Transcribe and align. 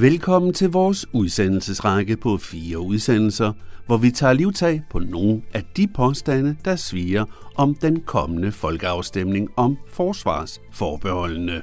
Velkommen 0.00 0.52
til 0.52 0.70
vores 0.70 1.06
udsendelsesrække 1.12 2.16
på 2.16 2.36
fire 2.36 2.78
udsendelser, 2.78 3.52
hvor 3.86 3.96
vi 3.96 4.10
tager 4.10 4.32
livtag 4.32 4.82
på 4.90 4.98
nogle 4.98 5.42
af 5.54 5.64
de 5.76 5.88
påstande, 5.94 6.56
der 6.64 6.76
sviger 6.76 7.24
om 7.54 7.74
den 7.74 8.00
kommende 8.00 8.52
folkeafstemning 8.52 9.48
om 9.56 9.76
forsvarsforbeholdene. 9.88 11.62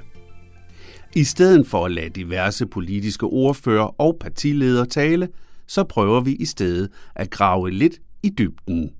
I 1.15 1.23
stedet 1.23 1.67
for 1.67 1.85
at 1.85 1.91
lade 1.91 2.09
diverse 2.09 2.65
politiske 2.65 3.25
ordfører 3.25 4.01
og 4.01 4.17
partiledere 4.19 4.85
tale, 4.85 5.29
så 5.67 5.83
prøver 5.83 6.21
vi 6.21 6.35
i 6.35 6.45
stedet 6.45 6.89
at 7.15 7.29
grave 7.29 7.71
lidt 7.71 8.01
i 8.23 8.29
dybden. 8.29 8.91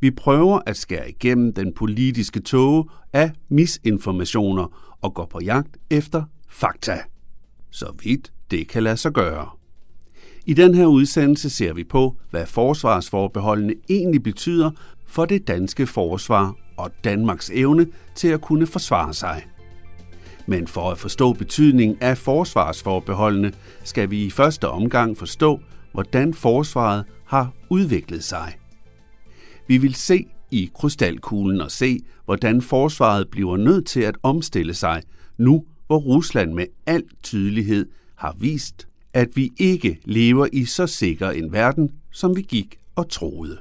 Vi 0.00 0.10
prøver 0.10 0.60
at 0.66 0.76
skære 0.76 1.10
igennem 1.10 1.52
den 1.52 1.74
politiske 1.74 2.40
tåge 2.40 2.84
af 3.12 3.30
misinformationer 3.48 4.96
og 5.02 5.14
går 5.14 5.26
på 5.26 5.40
jagt 5.40 5.76
efter 5.90 6.22
fakta. 6.48 6.98
Så 7.70 7.92
vidt 8.02 8.33
det 8.50 8.68
kan 8.68 8.82
lade 8.82 8.96
sig 8.96 9.12
gøre. 9.12 9.48
I 10.46 10.54
den 10.54 10.74
her 10.74 10.86
udsendelse 10.86 11.50
ser 11.50 11.72
vi 11.72 11.84
på, 11.84 12.16
hvad 12.30 12.46
forsvarsforbeholdene 12.46 13.74
egentlig 13.90 14.22
betyder 14.22 14.70
for 15.06 15.24
det 15.24 15.48
danske 15.48 15.86
forsvar 15.86 16.54
og 16.76 16.90
Danmarks 17.04 17.50
evne 17.54 17.86
til 18.14 18.28
at 18.28 18.40
kunne 18.40 18.66
forsvare 18.66 19.14
sig. 19.14 19.46
Men 20.46 20.66
for 20.66 20.90
at 20.90 20.98
forstå 20.98 21.32
betydningen 21.32 21.98
af 22.00 22.18
forsvarsforbeholdene, 22.18 23.52
skal 23.84 24.10
vi 24.10 24.24
i 24.24 24.30
første 24.30 24.68
omgang 24.68 25.16
forstå, 25.16 25.60
hvordan 25.92 26.34
forsvaret 26.34 27.04
har 27.24 27.52
udviklet 27.70 28.24
sig. 28.24 28.54
Vi 29.68 29.78
vil 29.78 29.94
se 29.94 30.24
i 30.50 30.70
krystalkuglen 30.74 31.60
og 31.60 31.70
se, 31.70 32.00
hvordan 32.24 32.62
forsvaret 32.62 33.28
bliver 33.28 33.56
nødt 33.56 33.86
til 33.86 34.00
at 34.00 34.16
omstille 34.22 34.74
sig, 34.74 35.02
nu 35.38 35.64
hvor 35.86 35.98
Rusland 35.98 36.52
med 36.52 36.66
al 36.86 37.02
tydelighed 37.22 37.86
har 38.14 38.36
vist, 38.38 38.88
at 39.14 39.28
vi 39.34 39.52
ikke 39.58 39.98
lever 40.04 40.46
i 40.52 40.64
så 40.64 40.86
sikker 40.86 41.30
en 41.30 41.52
verden, 41.52 41.90
som 42.10 42.36
vi 42.36 42.42
gik 42.42 42.78
og 42.96 43.08
troede. 43.08 43.58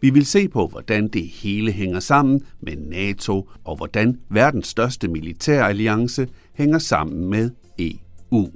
Vi 0.00 0.10
vil 0.10 0.26
se 0.26 0.48
på, 0.48 0.66
hvordan 0.66 1.08
det 1.08 1.26
hele 1.26 1.72
hænger 1.72 2.00
sammen 2.00 2.40
med 2.60 2.76
NATO, 2.76 3.48
og 3.64 3.76
hvordan 3.76 4.18
verdens 4.28 4.66
største 4.66 5.08
militæralliance 5.08 6.28
hænger 6.52 6.78
sammen 6.78 7.30
med 7.30 7.50
EU. 7.78 8.50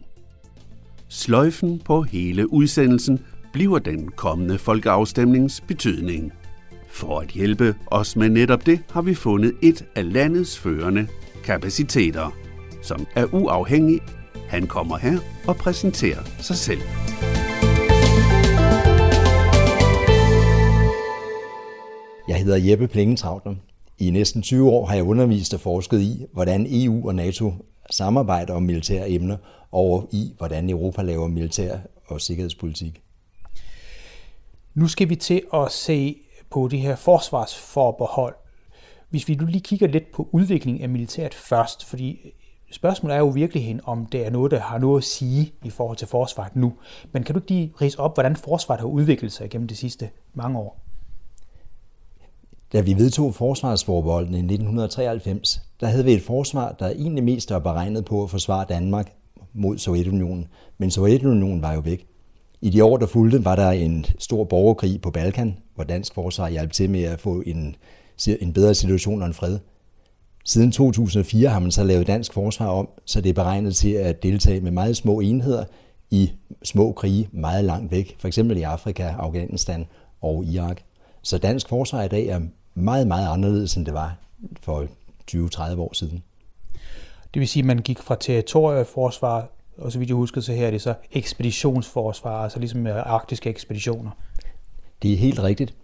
Sløjfen 1.09 1.79
på 1.85 2.03
hele 2.03 2.53
udsendelsen 2.53 3.19
bliver 3.53 3.79
den 3.79 4.09
kommende 4.09 4.59
folkeafstemnings 4.59 5.61
betydning. 5.61 6.33
For 6.89 7.21
at 7.21 7.29
hjælpe 7.29 7.75
os 7.87 8.17
med 8.17 8.29
netop 8.29 8.67
det, 8.67 8.81
har 8.91 9.03
vi 9.03 9.15
fundet 9.15 9.53
et 9.63 9.85
af 9.95 10.13
landets 10.13 10.59
førende 10.59 11.07
kapaciteter, 11.45 12.37
som 12.83 13.07
er 13.15 13.35
uafhængig. 13.35 14.01
Han 14.49 14.67
kommer 14.67 14.97
her 14.97 15.19
og 15.49 15.57
præsenterer 15.57 16.25
sig 16.39 16.57
selv. 16.57 16.81
Jeg 22.29 22.37
hedder 22.37 22.71
Jeppe 22.71 22.89
Plingentrautner. 22.89 23.55
I 23.99 24.11
næsten 24.11 24.43
20 24.43 24.71
år 24.71 24.87
har 24.87 24.95
jeg 24.95 25.05
undervist 25.05 25.55
og 25.55 25.61
forsket 25.61 26.01
i, 26.01 26.25
hvordan 26.33 26.67
EU 26.71 27.09
og 27.09 27.15
NATO 27.15 27.53
samarbejder 27.91 28.55
om 28.55 28.63
militære 28.63 29.11
emner, 29.11 29.37
og 29.73 30.09
i, 30.13 30.35
hvordan 30.39 30.71
Europa 30.71 31.03
laver 31.03 31.29
militær 31.29 31.79
og 32.07 32.21
sikkerhedspolitik. 32.21 33.03
Nu 34.75 34.89
skal 34.89 35.09
vi 35.09 35.17
til 35.17 35.43
at 35.55 35.73
se 35.73 36.17
på 36.51 36.69
det 36.69 36.79
her 36.79 36.97
forsvarsforbehold. 36.97 38.35
Hvis 39.11 39.29
vi 39.29 39.35
nu 39.35 39.47
lige 39.47 39.61
kigger 39.61 39.87
lidt 39.87 40.13
på 40.13 40.29
udviklingen 40.33 40.83
af 40.83 40.89
militæret 40.89 41.35
først, 41.35 41.85
fordi 41.85 42.33
spørgsmålet 42.71 43.15
er 43.15 43.19
jo 43.19 43.27
virkelig, 43.27 43.81
om 43.85 44.07
det 44.07 44.27
er 44.27 44.31
noget, 44.31 44.51
der 44.51 44.61
har 44.61 44.79
noget 44.79 45.01
at 45.01 45.05
sige 45.05 45.53
i 45.65 45.71
forhold 45.71 45.97
til 45.97 46.09
forsvaret 46.09 46.57
nu. 46.57 46.73
Men 47.13 47.23
kan 47.23 47.35
du 47.35 47.39
ikke 47.39 47.51
lige 47.51 47.73
rise 47.81 48.01
op, 48.01 48.17
hvordan 48.17 48.37
forsvaret 48.37 48.81
har 48.81 48.89
udviklet 48.89 49.33
sig 49.33 49.51
gennem 49.51 49.69
de 49.69 49.77
sidste 49.77 50.11
mange 50.35 50.59
år? 50.59 50.81
Da 52.73 52.81
vi 52.81 52.95
vedtog 52.95 53.35
forsvarsforbeholden 53.35 54.35
i 54.35 54.39
1993, 54.39 55.63
der 55.81 55.87
havde 55.87 56.05
vi 56.05 56.13
et 56.13 56.23
forsvar, 56.23 56.73
der 56.73 56.89
egentlig 56.89 57.25
mest 57.25 57.51
var 57.51 57.59
beregnet 57.59 58.05
på 58.05 58.23
at 58.23 58.31
forsvare 58.31 58.67
Danmark 58.69 59.13
mod 59.53 59.79
Sovjetunionen. 59.79 60.47
Men 60.79 60.91
Sovjetunionen 60.91 61.63
var 61.63 61.75
jo 61.75 61.81
væk. 61.81 62.07
I 62.61 62.71
de 62.71 62.85
år, 62.85 62.97
der 62.97 63.07
fulgte, 63.07 63.45
var 63.45 63.57
der 63.57 63.71
en 63.71 64.07
stor 64.19 64.45
borgerkrig 64.45 65.01
på 65.01 65.11
Balkan, 65.11 65.59
hvor 65.75 65.85
dansk 65.85 66.15
forsvar 66.15 66.49
hjalp 66.49 66.73
til 66.73 66.91
med 66.91 67.03
at 67.03 67.21
få 67.21 67.43
en, 67.47 67.77
en 68.41 68.53
bedre 68.53 68.75
situation 68.75 69.23
og 69.23 69.27
en 69.29 69.35
fred. 69.35 69.59
Siden 70.49 70.73
2004 70.73 71.49
har 71.49 71.59
man 71.59 71.71
så 71.71 71.85
lavet 71.85 72.07
dansk 72.07 72.33
forsvar 72.33 72.67
om, 72.67 72.89
så 73.05 73.21
det 73.21 73.29
er 73.29 73.35
beregnet 73.35 73.77
til 73.77 73.93
at 73.93 74.23
deltage 74.23 74.61
med 74.61 74.71
meget 74.71 74.97
små 74.97 75.21
enheder 75.21 75.65
i 76.11 76.33
små 76.63 76.93
krige 76.93 77.29
meget 77.33 77.65
langt 77.65 77.91
væk, 77.91 78.17
f.eks. 78.19 78.39
i 78.39 78.63
Afrika, 78.63 79.03
Afghanistan 79.03 79.87
og 80.21 80.45
Irak. 80.45 80.81
Så 81.23 81.39
dansk 81.39 81.69
forsvar 81.69 82.03
i 82.03 82.09
dag 82.09 82.27
er 82.27 82.41
meget, 82.75 83.07
meget 83.07 83.29
anderledes, 83.29 83.77
end 83.77 83.87
det 83.87 83.95
var 83.95 84.17
for 84.61 84.87
20-30 85.31 85.79
år 85.79 85.95
siden. 85.95 86.23
Det 87.35 87.41
vil 87.41 87.49
sige, 87.49 87.61
at 87.61 87.67
man 87.67 87.79
gik 87.79 87.99
fra 87.99 88.17
territorieforsvar, 88.21 89.49
og 89.79 89.93
så 89.93 89.99
vidt 89.99 90.09
jeg 90.09 90.17
husker, 90.17 90.41
så 90.41 90.53
her 90.53 90.67
er 90.67 90.71
det 90.71 90.83
så 90.83 90.95
ekspeditionsforsvar, 91.13 92.43
altså 92.43 92.59
ligesom 92.59 92.81
med 92.81 92.93
arktiske 93.07 93.51
ekspeditioner. 93.51 94.11
Det 95.03 95.13
er 95.13 95.17
helt 95.17 95.39
rigtigt. 95.39 95.75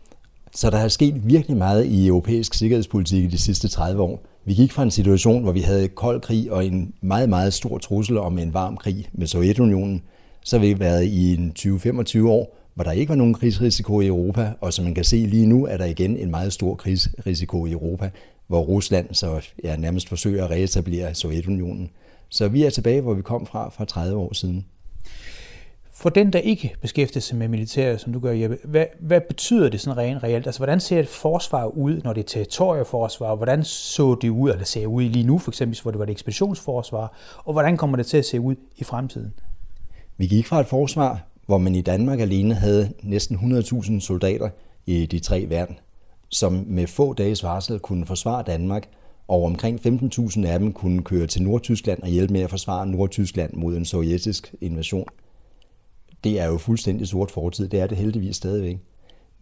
Så 0.54 0.70
der 0.70 0.78
er 0.78 0.88
sket 0.88 1.28
virkelig 1.28 1.56
meget 1.56 1.84
i 1.84 2.06
europæisk 2.06 2.54
sikkerhedspolitik 2.54 3.24
i 3.24 3.26
de 3.26 3.38
sidste 3.38 3.68
30 3.68 4.02
år. 4.02 4.22
Vi 4.44 4.54
gik 4.54 4.72
fra 4.72 4.82
en 4.82 4.91
situation, 4.91 5.42
hvor 5.42 5.53
vi 5.53 5.60
havde 5.60 5.88
kold 5.88 6.20
krig 6.20 6.53
og 6.53 6.66
en 6.66 6.94
meget, 7.00 7.28
meget 7.28 7.54
stor 7.54 7.78
trussel 7.78 8.19
om 8.19 8.38
en 8.38 8.54
varm 8.54 8.76
krig 8.76 9.08
med 9.12 9.26
Sovjetunionen. 9.26 10.03
Så 10.44 10.58
har 10.58 10.66
vi 10.66 10.80
været 10.80 11.04
i 11.04 11.34
en 11.34 11.53
20-25 11.58 12.26
år, 12.26 12.58
hvor 12.75 12.84
der 12.84 12.92
ikke 12.92 13.08
var 13.08 13.14
nogen 13.16 13.34
krigsrisiko 13.34 14.00
i 14.00 14.06
Europa, 14.06 14.53
og 14.60 14.72
som 14.72 14.84
man 14.84 14.94
kan 14.94 15.04
se 15.04 15.16
lige 15.16 15.47
nu, 15.47 15.66
er 15.66 15.76
der 15.76 15.84
igen 15.84 16.16
en 16.16 16.30
meget 16.30 16.53
stor 16.53 16.75
krigsrisiko 16.75 17.66
i 17.66 17.72
Europa, 17.72 18.10
hvor 18.47 18.60
Rusland 18.60 19.14
så 19.14 19.41
ja, 19.64 19.76
nærmest 19.76 20.08
forsøger 20.08 20.44
at 20.44 20.50
reetablere 20.50 21.14
Sovjetunionen. 21.14 21.91
Så 22.28 22.48
vi 22.48 22.62
er 22.62 22.70
tilbage, 22.70 23.00
hvor 23.00 23.14
vi 23.14 23.22
kom 23.22 23.47
fra 23.47 23.70
for 23.70 23.84
30 23.84 24.16
år 24.16 24.34
siden. 24.34 24.64
For 26.02 26.08
den, 26.08 26.32
der 26.32 26.38
ikke 26.38 26.74
beskæftiger 26.80 27.20
sig 27.20 27.36
med 27.36 27.48
militæret, 27.48 28.00
som 28.00 28.12
du 28.12 28.20
gør, 28.20 28.32
Jeppe, 28.32 28.58
hvad, 28.64 28.86
hvad 29.00 29.20
betyder 29.20 29.68
det 29.68 29.80
sådan 29.80 29.96
rent 29.96 30.22
reelt? 30.22 30.46
Altså, 30.46 30.58
hvordan 30.58 30.80
ser 30.80 31.00
et 31.00 31.08
forsvar 31.08 31.66
ud, 31.66 32.00
når 32.04 32.12
det 32.12 32.20
er 32.20 32.28
territorieforsvar? 32.28 33.34
Hvordan 33.34 33.64
så 33.64 34.14
det 34.22 34.28
ud, 34.28 34.50
eller 34.50 34.64
ser 34.64 34.86
ud 34.86 35.02
lige 35.02 35.26
nu, 35.26 35.38
for 35.38 35.50
eksempel, 35.50 35.78
hvor 35.82 35.91
det 35.91 35.98
var 35.98 36.04
et 36.04 36.10
ekspeditionsforsvar? 36.10 37.16
Og 37.44 37.52
hvordan 37.52 37.76
kommer 37.76 37.96
det 37.96 38.06
til 38.06 38.16
at 38.16 38.24
se 38.24 38.41
ud 38.41 38.54
i 38.76 38.84
fremtiden? 38.84 39.32
Vi 40.16 40.26
gik 40.26 40.46
fra 40.46 40.60
et 40.60 40.66
forsvar, 40.66 41.26
hvor 41.46 41.58
man 41.58 41.74
i 41.74 41.82
Danmark 41.82 42.20
alene 42.20 42.54
havde 42.54 42.92
næsten 43.02 43.36
100.000 43.36 44.00
soldater 44.00 44.48
i 44.86 45.06
de 45.06 45.18
tre 45.18 45.46
værn, 45.48 45.78
som 46.28 46.64
med 46.66 46.86
få 46.86 47.12
dages 47.12 47.42
varsel 47.42 47.78
kunne 47.78 48.06
forsvare 48.06 48.42
Danmark, 48.42 48.88
og 49.28 49.44
omkring 49.44 49.80
15.000 49.86 50.46
af 50.46 50.58
dem 50.58 50.72
kunne 50.72 51.02
køre 51.02 51.26
til 51.26 51.42
Nordtyskland 51.42 52.02
og 52.02 52.08
hjælpe 52.08 52.32
med 52.32 52.41
at 52.41 52.50
forsvare 52.50 52.86
Nordtyskland 52.86 53.52
mod 53.52 53.76
en 53.76 53.84
sovjetisk 53.84 54.54
invasion. 54.60 55.08
Det 56.25 56.41
er 56.41 56.47
jo 56.47 56.59
fuldstændig 56.59 57.09
sort 57.09 57.31
fortid, 57.31 57.69
det 57.69 57.81
er 57.81 57.87
det 57.87 57.99
heldigvis 57.99 58.37
stadigvæk. 58.37 58.78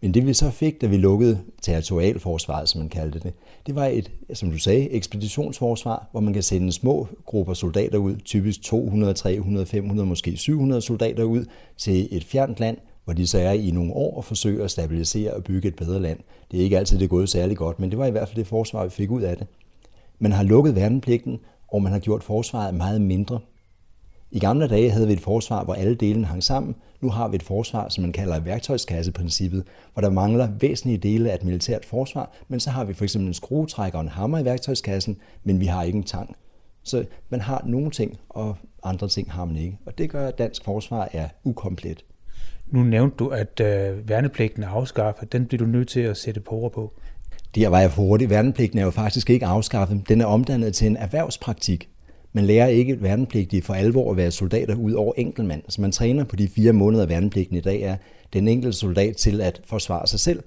Men 0.03 0.15
det 0.15 0.27
vi 0.27 0.35
så 0.35 0.51
fik, 0.51 0.81
da 0.81 0.87
vi 0.87 0.97
lukkede 0.97 1.39
territorialforsvaret, 1.63 2.69
som 2.69 2.79
man 2.79 2.89
kaldte 2.89 3.19
det, 3.19 3.33
det 3.67 3.75
var 3.75 3.87
et, 3.87 4.11
som 4.33 4.51
du 4.51 4.59
sagde, 4.59 4.91
ekspeditionsforsvar, 4.91 6.09
hvor 6.11 6.21
man 6.21 6.33
kan 6.33 6.43
sende 6.43 6.73
små 6.73 7.09
grupper 7.27 7.55
soldater 7.55 7.99
ud, 7.99 8.17
typisk 8.25 8.63
200, 8.63 9.15
300, 9.15 9.67
500, 9.67 10.09
måske 10.09 10.37
700 10.37 10.83
soldater 10.83 11.25
ud 11.25 11.45
til 11.77 12.09
et 12.11 12.25
fjernt 12.25 12.61
land, 12.61 12.77
hvor 13.05 13.15
de 13.15 13.27
så 13.27 13.39
er 13.39 13.53
i 13.53 13.71
nogle 13.71 13.93
år 13.93 14.17
og 14.17 14.25
forsøger 14.25 14.65
at 14.65 14.71
stabilisere 14.71 15.35
og 15.35 15.45
bygge 15.45 15.69
et 15.69 15.77
bedre 15.77 16.01
land. 16.01 16.19
Det 16.51 16.61
er 16.61 16.65
ikke 16.65 16.79
altid 16.79 16.99
det 16.99 17.05
er 17.05 17.09
gået 17.09 17.29
særlig 17.29 17.57
godt, 17.57 17.81
men 17.81 17.91
det 17.91 17.99
var 17.99 18.07
i 18.07 18.11
hvert 18.11 18.29
fald 18.29 18.37
det 18.37 18.47
forsvar, 18.47 18.85
vi 18.85 18.91
fik 18.91 19.11
ud 19.11 19.23
af 19.23 19.37
det. 19.37 19.47
Man 20.19 20.33
har 20.33 20.43
lukket 20.43 20.75
værnepligten, 20.75 21.39
og 21.69 21.83
man 21.83 21.93
har 21.93 21.99
gjort 21.99 22.25
forsvaret 22.25 22.75
meget 22.75 23.01
mindre. 23.01 23.39
I 24.33 24.39
gamle 24.39 24.69
dage 24.69 24.91
havde 24.91 25.07
vi 25.07 25.13
et 25.13 25.21
forsvar, 25.21 25.65
hvor 25.65 25.75
alle 25.75 25.95
delene 25.95 26.27
hang 26.27 26.43
sammen. 26.43 26.75
Nu 27.01 27.11
har 27.11 27.29
vi 27.29 27.37
et 27.37 27.43
forsvar, 27.43 27.89
som 27.89 28.03
man 28.03 28.13
kalder 28.13 28.41
værktøjskasseprincippet, 28.41 29.65
hvor 29.93 30.01
der 30.01 30.11
mangler 30.11 30.49
væsentlige 30.61 30.99
dele 30.99 31.31
af 31.31 31.35
et 31.35 31.45
militært 31.45 31.85
forsvar, 31.85 32.33
men 32.49 32.61
så 32.61 32.71
har 32.71 32.85
vi 32.85 32.95
for 32.95 33.05
eksempel 33.05 33.29
en 33.29 33.35
skruetrækker 33.35 33.99
og 33.99 34.03
en 34.03 34.09
hammer 34.09 34.39
i 34.39 34.45
værktøjskassen, 34.45 35.17
men 35.45 35.61
vi 35.61 35.67
har 35.67 35.83
ikke 35.83 35.97
en 35.97 36.05
tang. 36.05 36.37
Så 36.83 37.05
man 37.29 37.41
har 37.41 37.63
nogle 37.67 37.91
ting, 37.91 38.19
og 38.29 38.57
andre 38.83 39.09
ting 39.09 39.33
har 39.33 39.45
man 39.45 39.57
ikke. 39.57 39.79
Og 39.87 39.99
det 39.99 40.11
gør, 40.11 40.29
at 40.29 40.39
dansk 40.39 40.65
forsvar 40.65 41.09
er 41.13 41.29
ukomplet. 41.45 42.05
Nu 42.67 42.83
nævnte 42.83 43.17
du, 43.17 43.29
at 43.29 43.61
øh, 43.61 44.09
værnepligten 44.09 44.63
er 44.63 44.69
afskaffet. 44.69 45.33
Den 45.33 45.47
bliver 45.47 45.65
du 45.65 45.71
nødt 45.71 45.89
til 45.89 46.01
at 46.01 46.17
sætte 46.17 46.41
på 46.41 46.71
på. 46.75 46.93
Det 47.55 47.71
var 47.71 47.81
jeg 47.81 47.91
for 47.91 48.03
hurtigt. 48.03 48.31
Værnepligten 48.31 48.79
er 48.79 48.85
jo 48.85 48.91
faktisk 48.91 49.31
ikke 49.31 49.47
afskaffet. 49.47 50.09
Den 50.09 50.21
er 50.21 50.27
omdannet 50.27 50.75
til 50.75 50.87
en 50.87 50.97
erhvervspraktik. 50.97 51.89
Man 52.33 52.45
lærer 52.45 52.67
ikke 52.67 53.03
værnepligtige 53.03 53.63
for 53.63 53.75
alvor 53.75 54.11
at 54.11 54.17
være 54.17 54.31
soldater 54.31 54.75
ud 54.75 54.93
over 54.93 55.13
enkeltmand. 55.17 55.63
Så 55.69 55.81
man 55.81 55.93
træner 55.93 56.25
på 56.25 56.37
de 56.37 56.49
fire 56.49 56.73
måneder 56.73 57.07
værnepligten 57.07 57.57
i 57.57 57.61
dag 57.61 57.83
er 57.83 57.97
den 58.33 58.49
enkelte 58.49 58.79
soldat 58.79 59.17
til 59.17 59.41
at 59.41 59.61
forsvare 59.65 60.07
sig 60.07 60.21
selv, 60.21 60.43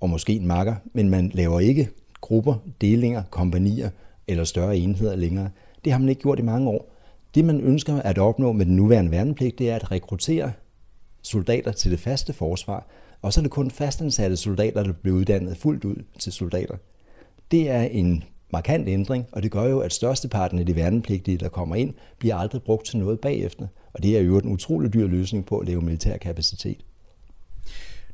og 0.00 0.10
måske 0.10 0.32
en 0.32 0.46
makker, 0.46 0.74
men 0.92 1.10
man 1.10 1.30
laver 1.34 1.60
ikke 1.60 1.88
grupper, 2.20 2.54
delinger, 2.80 3.22
kompanier 3.30 3.90
eller 4.28 4.44
større 4.44 4.76
enheder 4.76 5.16
længere. 5.16 5.50
Det 5.84 5.92
har 5.92 5.98
man 5.98 6.08
ikke 6.08 6.22
gjort 6.22 6.38
i 6.38 6.42
mange 6.42 6.68
år. 6.68 6.94
Det, 7.34 7.44
man 7.44 7.60
ønsker 7.60 8.02
at 8.02 8.18
opnå 8.18 8.52
med 8.52 8.66
den 8.66 8.76
nuværende 8.76 9.10
værnepligt, 9.10 9.58
det 9.58 9.70
er 9.70 9.74
at 9.74 9.90
rekruttere 9.90 10.52
soldater 11.22 11.72
til 11.72 11.90
det 11.90 12.00
faste 12.00 12.32
forsvar, 12.32 12.86
og 13.22 13.32
så 13.32 13.40
er 13.40 13.42
det 13.42 13.50
kun 13.50 13.70
fastansatte 13.70 14.36
soldater, 14.36 14.82
der 14.82 14.92
bliver 14.92 15.16
uddannet 15.16 15.56
fuldt 15.56 15.84
ud 15.84 15.96
til 16.18 16.32
soldater. 16.32 16.76
Det 17.50 17.70
er 17.70 17.82
en 17.82 18.24
markant 18.52 18.88
ændring, 18.88 19.26
og 19.32 19.42
det 19.42 19.50
gør 19.50 19.64
jo, 19.64 19.80
at 19.80 19.92
størsteparten 19.92 20.58
af 20.58 20.66
de 20.66 20.76
værnepligtige, 20.76 21.38
der 21.38 21.48
kommer 21.48 21.76
ind, 21.76 21.94
bliver 22.18 22.36
aldrig 22.36 22.62
brugt 22.62 22.86
til 22.86 22.98
noget 22.98 23.20
bagefter. 23.20 23.66
Og 23.92 24.02
det 24.02 24.16
er 24.16 24.20
jo 24.20 24.38
en 24.38 24.52
utrolig 24.52 24.94
dyr 24.94 25.06
løsning 25.06 25.46
på 25.46 25.58
at 25.58 25.66
lave 25.66 25.80
militær 25.80 26.16
kapacitet. 26.16 26.78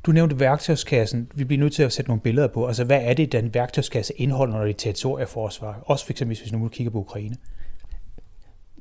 Du 0.05 0.11
nævnte 0.11 0.39
værktøjskassen. 0.39 1.31
Vi 1.35 1.43
bliver 1.43 1.59
nødt 1.59 1.73
til 1.73 1.83
at 1.83 1.93
sætte 1.93 2.09
nogle 2.09 2.21
billeder 2.21 2.47
på. 2.47 2.67
Altså, 2.67 2.83
hvad 2.83 3.01
er 3.01 3.13
det, 3.13 3.31
den 3.31 3.53
værktøjskasse 3.53 4.13
indeholder, 4.13 4.53
når 4.57 4.63
det 4.63 4.73
er 4.73 4.77
territorieforsvar? 4.77 5.83
Også 5.85 6.05
eksempel, 6.09 6.37
hvis 6.37 6.51
vi 6.51 6.57
nu 6.57 6.67
kigger 6.67 6.91
på 6.91 6.99
Ukraine. 6.99 7.35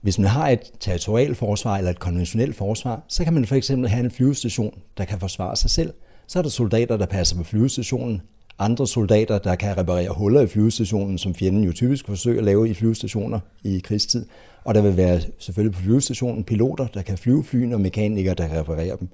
Hvis 0.03 0.19
man 0.19 0.29
har 0.29 0.49
et 0.49 0.61
territorialforsvar 0.81 1.77
eller 1.77 1.91
et 1.91 1.99
konventionelt 1.99 2.57
forsvar, 2.57 3.03
så 3.09 3.25
kan 3.25 3.33
man 3.33 3.47
for 3.47 3.55
eksempel 3.55 3.91
have 3.91 4.05
en 4.05 4.11
flyvestation, 4.11 4.79
der 4.99 5.05
kan 5.05 5.21
forsvare 5.21 5.57
sig 5.57 5.71
selv. 5.71 5.93
Så 6.27 6.39
er 6.39 6.43
der 6.43 6.51
soldater, 6.51 6.97
der 6.97 7.07
passer 7.07 7.37
på 7.37 7.43
flyvestationen, 7.43 8.23
andre 8.59 8.87
soldater, 8.87 9.39
der 9.39 9.55
kan 9.55 9.79
reparere 9.79 10.11
huller 10.11 10.41
i 10.41 10.47
flyvestationen, 10.47 11.19
som 11.19 11.35
fjenden 11.35 11.65
jo 11.65 11.73
typisk 11.73 12.07
forsøger 12.07 12.39
at 12.39 12.45
lave 12.45 12.69
i 12.69 12.75
flyvestationer 12.75 13.41
i 13.65 13.79
krigstid. 13.79 14.27
Og 14.65 14.75
der 14.75 14.83
vil 14.83 14.97
være 14.97 15.21
selvfølgelig 15.39 15.75
på 15.77 15.83
flyvestationen 15.83 16.45
piloter, 16.45 16.87
der 16.87 17.03
kan 17.03 17.19
flyve 17.19 17.45
flyene, 17.45 17.75
og 17.75 17.81
mekanikere, 17.81 18.35
der 18.35 18.49
kan 18.49 18.59
reparere 18.59 18.97
dem. 19.01 19.09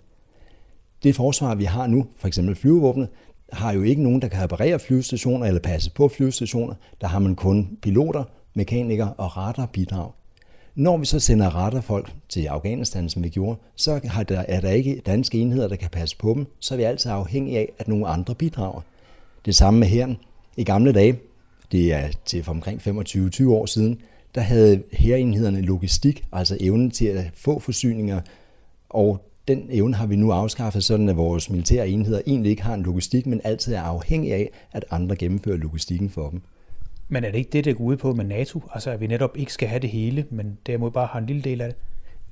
Det 1.03 1.17
forsvar, 1.17 1.55
vi 1.55 1.65
har 1.65 1.87
nu, 1.87 2.07
for 2.17 2.29
eksempel 2.29 2.55
flyvevåbnet, 2.55 3.09
har 3.53 3.73
jo 3.73 3.83
ikke 3.83 4.03
nogen, 4.03 4.23
der 4.23 4.29
kan 4.29 4.43
reparere 4.43 4.79
flyvestationer 4.79 5.47
eller 5.47 5.61
passe 5.61 5.91
på 5.91 6.09
flyvestationer. 6.09 6.75
Der 7.01 7.07
har 7.07 7.19
man 7.19 7.35
kun 7.35 7.79
piloter, 7.83 8.25
mekanikere 8.55 9.13
og 9.13 9.37
radarbidrag. 9.37 10.11
Når 10.75 10.97
vi 10.97 11.05
så 11.05 11.21
sender 11.21 11.47
radarfolk 11.49 12.13
til 12.29 12.47
Afghanistan, 12.47 13.09
som 13.09 13.23
vi 13.25 13.29
gjorde, 13.29 13.59
så 13.77 14.01
er 14.49 14.61
der 14.61 14.71
ikke 14.71 15.03
danske 15.07 15.39
enheder, 15.39 15.69
der 15.69 15.77
kan 15.77 15.91
passe 15.91 16.17
på 16.17 16.35
dem. 16.35 16.47
Så 16.61 16.75
er 16.75 16.77
vi 16.77 16.83
altid 16.83 17.11
afhængige 17.11 17.59
af, 17.59 17.73
at 17.79 17.89
nogle 17.89 18.07
andre 18.07 18.35
bidrager. 18.35 18.81
Det 19.45 19.55
samme 19.55 19.81
med 19.81 19.89
herren. 19.89 20.17
I 20.57 20.65
gamle 20.65 20.93
dage, 20.93 21.19
det 21.73 21.93
er 21.93 22.09
til 22.25 22.45
for 22.45 22.53
omkring 22.53 22.81
25-20 22.81 23.49
år 23.49 23.67
siden, 23.67 24.01
der 24.35 24.41
havde 24.41 24.83
herenhederne 24.93 25.61
logistik, 25.61 26.25
altså 26.33 26.57
evnen 26.61 26.91
til 26.91 27.07
at 27.07 27.31
få 27.35 27.59
forsyninger, 27.59 28.21
og 28.91 29.31
den 29.49 29.67
evne 29.71 29.95
har 29.95 30.07
vi 30.07 30.17
nu 30.17 30.33
afskaffet, 30.33 30.85
sådan 30.85 31.09
at 31.09 31.17
vores 31.17 31.51
militære 31.51 31.89
enheder 31.89 32.21
egentlig 32.27 32.51
ikke 32.51 32.63
har 32.63 32.75
en 32.75 32.83
logistik, 32.83 33.27
men 33.27 33.41
altid 33.45 33.75
er 33.75 33.81
afhængige 33.81 34.35
af, 34.35 34.51
at 34.73 34.85
andre 34.91 35.17
gennemfører 35.17 35.57
logistikken 35.57 36.11
for 36.11 36.31
dem. 36.31 36.43
Men 37.09 37.25
er 37.25 37.31
det 37.31 37.39
ikke 37.39 37.51
det, 37.51 37.65
der 37.65 37.73
går 37.73 37.85
ud 37.85 37.97
på 37.97 38.15
med 38.15 38.25
NATO? 38.25 38.63
Altså 38.75 38.91
at 38.91 39.01
vi 39.01 39.07
netop 39.07 39.37
ikke 39.37 39.53
skal 39.53 39.69
have 39.69 39.81
det 39.81 39.91
hele, 39.91 40.25
men 40.31 40.59
derimod 40.67 40.91
bare 40.91 41.07
har 41.07 41.19
en 41.19 41.27
lille 41.27 41.43
del 41.43 41.61
af 41.61 41.69
det? 41.69 41.77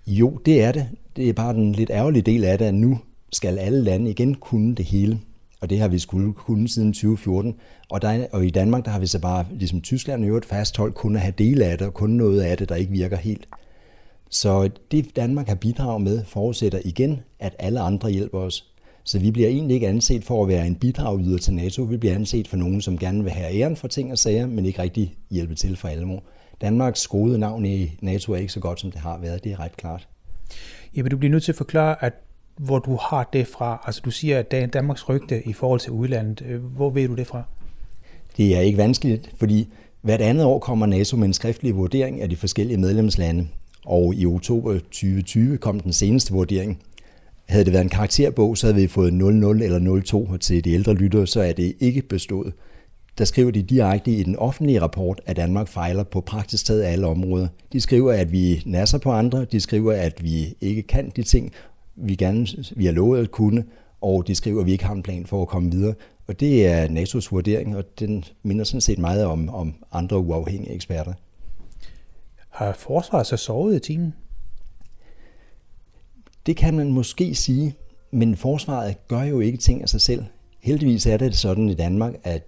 Jo, 0.06 0.38
det 0.46 0.62
er 0.62 0.72
det. 0.72 0.88
Det 1.16 1.28
er 1.28 1.32
bare 1.32 1.54
den 1.54 1.72
lidt 1.72 1.90
ærgerlige 1.90 2.22
del 2.22 2.44
af 2.44 2.58
det, 2.58 2.64
at 2.64 2.74
nu 2.74 2.98
skal 3.32 3.58
alle 3.58 3.80
lande 3.80 4.10
igen 4.10 4.34
kunne 4.34 4.74
det 4.74 4.84
hele. 4.84 5.20
Og 5.60 5.70
det 5.70 5.80
har 5.80 5.88
vi 5.88 5.98
skulle 5.98 6.32
kunne 6.32 6.68
siden 6.68 6.92
2014. 6.92 7.54
Og, 7.90 8.02
der, 8.02 8.26
og 8.32 8.46
i 8.46 8.50
Danmark, 8.50 8.84
der 8.84 8.90
har 8.90 8.98
vi 8.98 9.06
så 9.06 9.18
bare, 9.18 9.46
ligesom 9.50 9.80
Tyskland 9.80 10.24
i 10.24 10.28
øvrigt, 10.28 10.46
fastholdt 10.46 10.94
kun 10.94 11.16
at 11.16 11.22
have 11.22 11.34
dele 11.38 11.64
af 11.64 11.78
det, 11.78 11.86
og 11.86 11.94
kun 11.94 12.10
noget 12.10 12.40
af 12.40 12.56
det, 12.56 12.68
der 12.68 12.74
ikke 12.74 12.92
virker 12.92 13.16
helt. 13.16 13.48
Så 14.30 14.70
det 14.90 15.16
Danmark 15.16 15.48
har 15.48 15.54
bidraget 15.54 16.02
med, 16.02 16.24
forudsætter 16.24 16.80
igen, 16.84 17.20
at 17.38 17.56
alle 17.58 17.80
andre 17.80 18.10
hjælper 18.10 18.38
os. 18.38 18.64
Så 19.04 19.18
vi 19.18 19.30
bliver 19.30 19.48
egentlig 19.48 19.74
ikke 19.74 19.88
anset 19.88 20.24
for 20.24 20.42
at 20.42 20.48
være 20.48 20.66
en 20.66 20.74
bidragyder 20.74 21.38
til 21.38 21.54
NATO. 21.54 21.82
Vi 21.82 21.96
bliver 21.96 22.14
anset 22.14 22.48
for 22.48 22.56
nogen, 22.56 22.80
som 22.80 22.98
gerne 22.98 23.22
vil 23.22 23.32
have 23.32 23.54
æren 23.54 23.76
for 23.76 23.88
ting 23.88 24.12
og 24.12 24.18
sager, 24.18 24.46
men 24.46 24.64
ikke 24.64 24.82
rigtig 24.82 25.16
hjælpe 25.30 25.54
til 25.54 25.76
for 25.76 25.88
alvor. 25.88 26.22
Danmarks 26.60 27.06
gode 27.06 27.38
navn 27.38 27.64
i 27.64 27.96
NATO 28.00 28.32
er 28.32 28.36
ikke 28.36 28.52
så 28.52 28.60
godt, 28.60 28.80
som 28.80 28.90
det 28.90 29.00
har 29.00 29.18
været. 29.18 29.44
Det 29.44 29.52
er 29.52 29.60
ret 29.60 29.76
klart. 29.76 30.08
Ja, 30.96 31.02
men 31.02 31.10
du 31.10 31.16
bliver 31.16 31.30
nødt 31.30 31.42
til 31.42 31.52
at 31.52 31.56
forklare, 31.56 32.04
at 32.04 32.12
hvor 32.58 32.78
du 32.78 32.98
har 33.10 33.28
det 33.32 33.46
fra. 33.46 33.82
Altså 33.86 34.00
du 34.04 34.10
siger, 34.10 34.38
at 34.38 34.72
Danmarks 34.72 35.08
rygte 35.08 35.42
i 35.46 35.52
forhold 35.52 35.80
til 35.80 35.92
udlandet. 35.92 36.42
Øh, 36.48 36.64
hvor 36.64 36.90
ved 36.90 37.08
du 37.08 37.14
det 37.14 37.26
fra? 37.26 37.42
Det 38.36 38.56
er 38.56 38.60
ikke 38.60 38.78
vanskeligt, 38.78 39.30
fordi 39.36 39.68
hvert 40.02 40.20
andet 40.20 40.44
år 40.44 40.58
kommer 40.58 40.86
NATO 40.86 41.16
med 41.16 41.26
en 41.26 41.32
skriftlig 41.32 41.76
vurdering 41.76 42.22
af 42.22 42.28
de 42.28 42.36
forskellige 42.36 42.78
medlemslande. 42.78 43.48
Og 43.86 44.14
i 44.14 44.26
oktober 44.26 44.72
2020 44.72 45.58
kom 45.58 45.80
den 45.80 45.92
seneste 45.92 46.32
vurdering. 46.32 46.78
Havde 47.48 47.64
det 47.64 47.72
været 47.72 47.84
en 47.84 47.88
karakterbog, 47.88 48.58
så 48.58 48.66
havde 48.66 48.80
vi 48.80 48.86
fået 48.86 49.12
00 49.12 49.62
eller 49.62 50.00
02 50.02 50.36
til 50.36 50.64
de 50.64 50.72
ældre 50.72 50.94
lyttere, 50.94 51.26
så 51.26 51.40
er 51.40 51.52
det 51.52 51.74
ikke 51.80 52.02
bestået. 52.02 52.52
Der 53.18 53.24
skriver 53.24 53.50
de 53.50 53.62
direkte 53.62 54.10
i 54.10 54.22
den 54.22 54.36
offentlige 54.36 54.80
rapport, 54.80 55.20
at 55.26 55.36
Danmark 55.36 55.68
fejler 55.68 56.02
på 56.02 56.20
praktisk 56.20 56.66
taget 56.66 56.84
alle 56.84 57.06
områder. 57.06 57.48
De 57.72 57.80
skriver, 57.80 58.12
at 58.12 58.32
vi 58.32 58.62
nasser 58.66 58.98
på 58.98 59.10
andre, 59.10 59.44
de 59.44 59.60
skriver, 59.60 59.92
at 59.92 60.24
vi 60.24 60.54
ikke 60.60 60.82
kan 60.82 61.12
de 61.16 61.22
ting, 61.22 61.52
vi, 62.00 62.14
gerne, 62.14 62.46
vi 62.76 62.84
har 62.84 62.92
lovet 62.92 63.22
at 63.22 63.30
kunne, 63.30 63.64
og 64.00 64.26
de 64.26 64.34
skriver, 64.34 64.60
at 64.60 64.66
vi 64.66 64.72
ikke 64.72 64.84
har 64.84 64.94
en 64.94 65.02
plan 65.02 65.26
for 65.26 65.42
at 65.42 65.48
komme 65.48 65.70
videre. 65.70 65.94
Og 66.26 66.40
det 66.40 66.66
er 66.66 66.88
NATO's 66.88 67.28
vurdering, 67.30 67.76
og 67.76 67.84
den 67.98 68.24
minder 68.42 68.64
sådan 68.64 68.80
set 68.80 68.98
meget 68.98 69.24
om, 69.24 69.48
om 69.48 69.74
andre 69.92 70.18
uafhængige 70.18 70.72
eksperter. 70.72 71.12
Har 72.48 72.72
forsvaret 72.72 73.26
så 73.26 73.36
sovet 73.36 73.76
i 73.76 73.80
timen? 73.80 74.14
Det 76.46 76.56
kan 76.56 76.76
man 76.76 76.92
måske 76.92 77.34
sige, 77.34 77.74
men 78.10 78.36
forsvaret 78.36 79.08
gør 79.08 79.22
jo 79.22 79.40
ikke 79.40 79.58
ting 79.58 79.82
af 79.82 79.88
sig 79.88 80.00
selv. 80.00 80.24
Heldigvis 80.60 81.06
er 81.06 81.16
det 81.16 81.36
sådan 81.36 81.68
i 81.68 81.74
Danmark, 81.74 82.14
at 82.24 82.46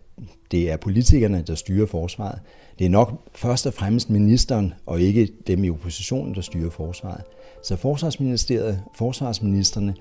det 0.51 0.71
er 0.71 0.77
politikerne, 0.77 1.43
der 1.43 1.55
styrer 1.55 1.87
forsvaret. 1.87 2.39
Det 2.79 2.85
er 2.85 2.91
nok 2.91 3.31
først 3.35 3.67
og 3.67 3.75
fremmest 3.75 4.11
ministeren, 4.11 4.75
og 4.87 5.01
ikke 5.01 5.29
dem 5.47 5.65
i 5.65 5.71
oppositionen, 5.71 6.35
der 6.35 6.41
styrer 6.41 6.71
forsvaret. 6.71 7.23
Så 7.63 7.77
forsvarsministeriet, 7.77 8.83
forsvarsministerne, 8.95 9.95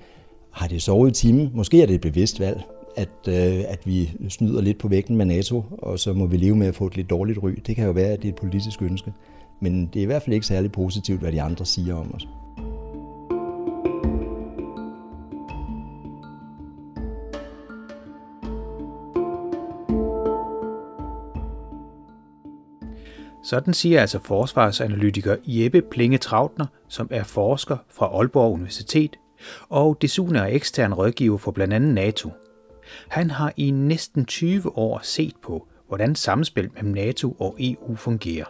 har 0.50 0.68
det 0.68 0.82
sovet 0.82 1.10
i 1.10 1.20
timen. 1.20 1.50
Måske 1.54 1.82
er 1.82 1.86
det 1.86 1.94
et 1.94 2.00
bevidst 2.00 2.40
valg, 2.40 2.62
at, 2.96 3.08
øh, 3.28 3.64
at 3.68 3.86
vi 3.86 4.12
snyder 4.28 4.60
lidt 4.60 4.78
på 4.78 4.88
vægten 4.88 5.16
med 5.16 5.26
NATO, 5.26 5.62
og 5.72 5.98
så 5.98 6.12
må 6.12 6.26
vi 6.26 6.36
leve 6.36 6.56
med 6.56 6.66
at 6.66 6.74
få 6.74 6.86
et 6.86 6.96
lidt 6.96 7.10
dårligt 7.10 7.38
ry. 7.42 7.50
Det 7.66 7.76
kan 7.76 7.86
jo 7.86 7.92
være, 7.92 8.08
at 8.08 8.22
det 8.22 8.28
er 8.28 8.32
et 8.32 8.38
politisk 8.38 8.82
ønske. 8.82 9.12
Men 9.60 9.86
det 9.86 10.00
er 10.00 10.02
i 10.02 10.06
hvert 10.06 10.22
fald 10.22 10.34
ikke 10.34 10.46
særlig 10.46 10.72
positivt, 10.72 11.20
hvad 11.20 11.32
de 11.32 11.42
andre 11.42 11.66
siger 11.66 11.94
om 11.94 12.14
os. 12.14 12.28
Sådan 23.42 23.74
siger 23.74 24.00
altså 24.00 24.18
forsvarsanalytiker 24.24 25.36
Jeppe 25.46 25.82
Plinge 25.82 26.18
Trautner, 26.18 26.66
som 26.88 27.08
er 27.10 27.22
forsker 27.22 27.76
fra 27.88 28.06
Aalborg 28.06 28.52
Universitet, 28.52 29.16
og 29.68 29.98
desuden 30.02 30.36
er 30.36 30.46
ekstern 30.46 30.94
rådgiver 30.94 31.38
for 31.38 31.50
blandt 31.50 31.74
andet 31.74 31.94
NATO. 31.94 32.30
Han 33.08 33.30
har 33.30 33.52
i 33.56 33.70
næsten 33.70 34.26
20 34.26 34.78
år 34.78 35.00
set 35.02 35.34
på, 35.42 35.66
hvordan 35.88 36.14
samspil 36.14 36.70
mellem 36.74 36.92
NATO 36.92 37.36
og 37.38 37.56
EU 37.58 37.96
fungerer. 37.96 38.46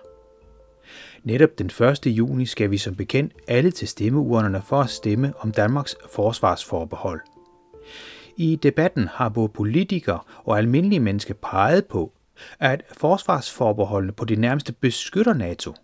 Netop 1.25 1.59
den 1.59 1.67
1. 1.67 2.07
juni 2.07 2.47
skal 2.47 2.71
vi 2.71 2.79
som 2.79 2.95
bekendt 2.95 3.33
alle 3.49 3.71
til 3.71 3.89
stemmeurnerne 3.89 4.63
for 4.67 4.81
at 4.81 4.91
stemme 4.91 5.33
om 5.39 5.53
Danmarks 5.53 5.97
forsvarsforbehold. 6.15 7.21
I 8.37 8.57
debatten 8.63 9.09
har 9.09 9.29
både 9.29 9.49
politikere 9.49 10.21
og 10.45 10.59
almindelige 10.59 11.01
mennesker 11.01 11.35
peget 11.35 11.87
på, 11.87 12.13
at 12.59 12.83
forsvarsforbeholdene 12.93 14.13
på 14.13 14.25
det 14.25 14.39
nærmeste 14.39 14.73
beskytter 14.73 15.35
NATO. 15.35 15.75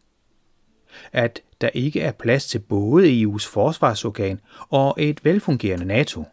At 1.13 1.43
der 1.61 1.69
ikke 1.69 2.01
er 2.01 2.13
plads 2.13 2.47
til 2.47 2.59
både 2.59 3.23
EU's 3.23 3.49
forsvarsorgan 3.49 4.41
og 4.69 4.95
et 4.99 5.25
velfungerende 5.25 5.85
NATO. 5.85 6.25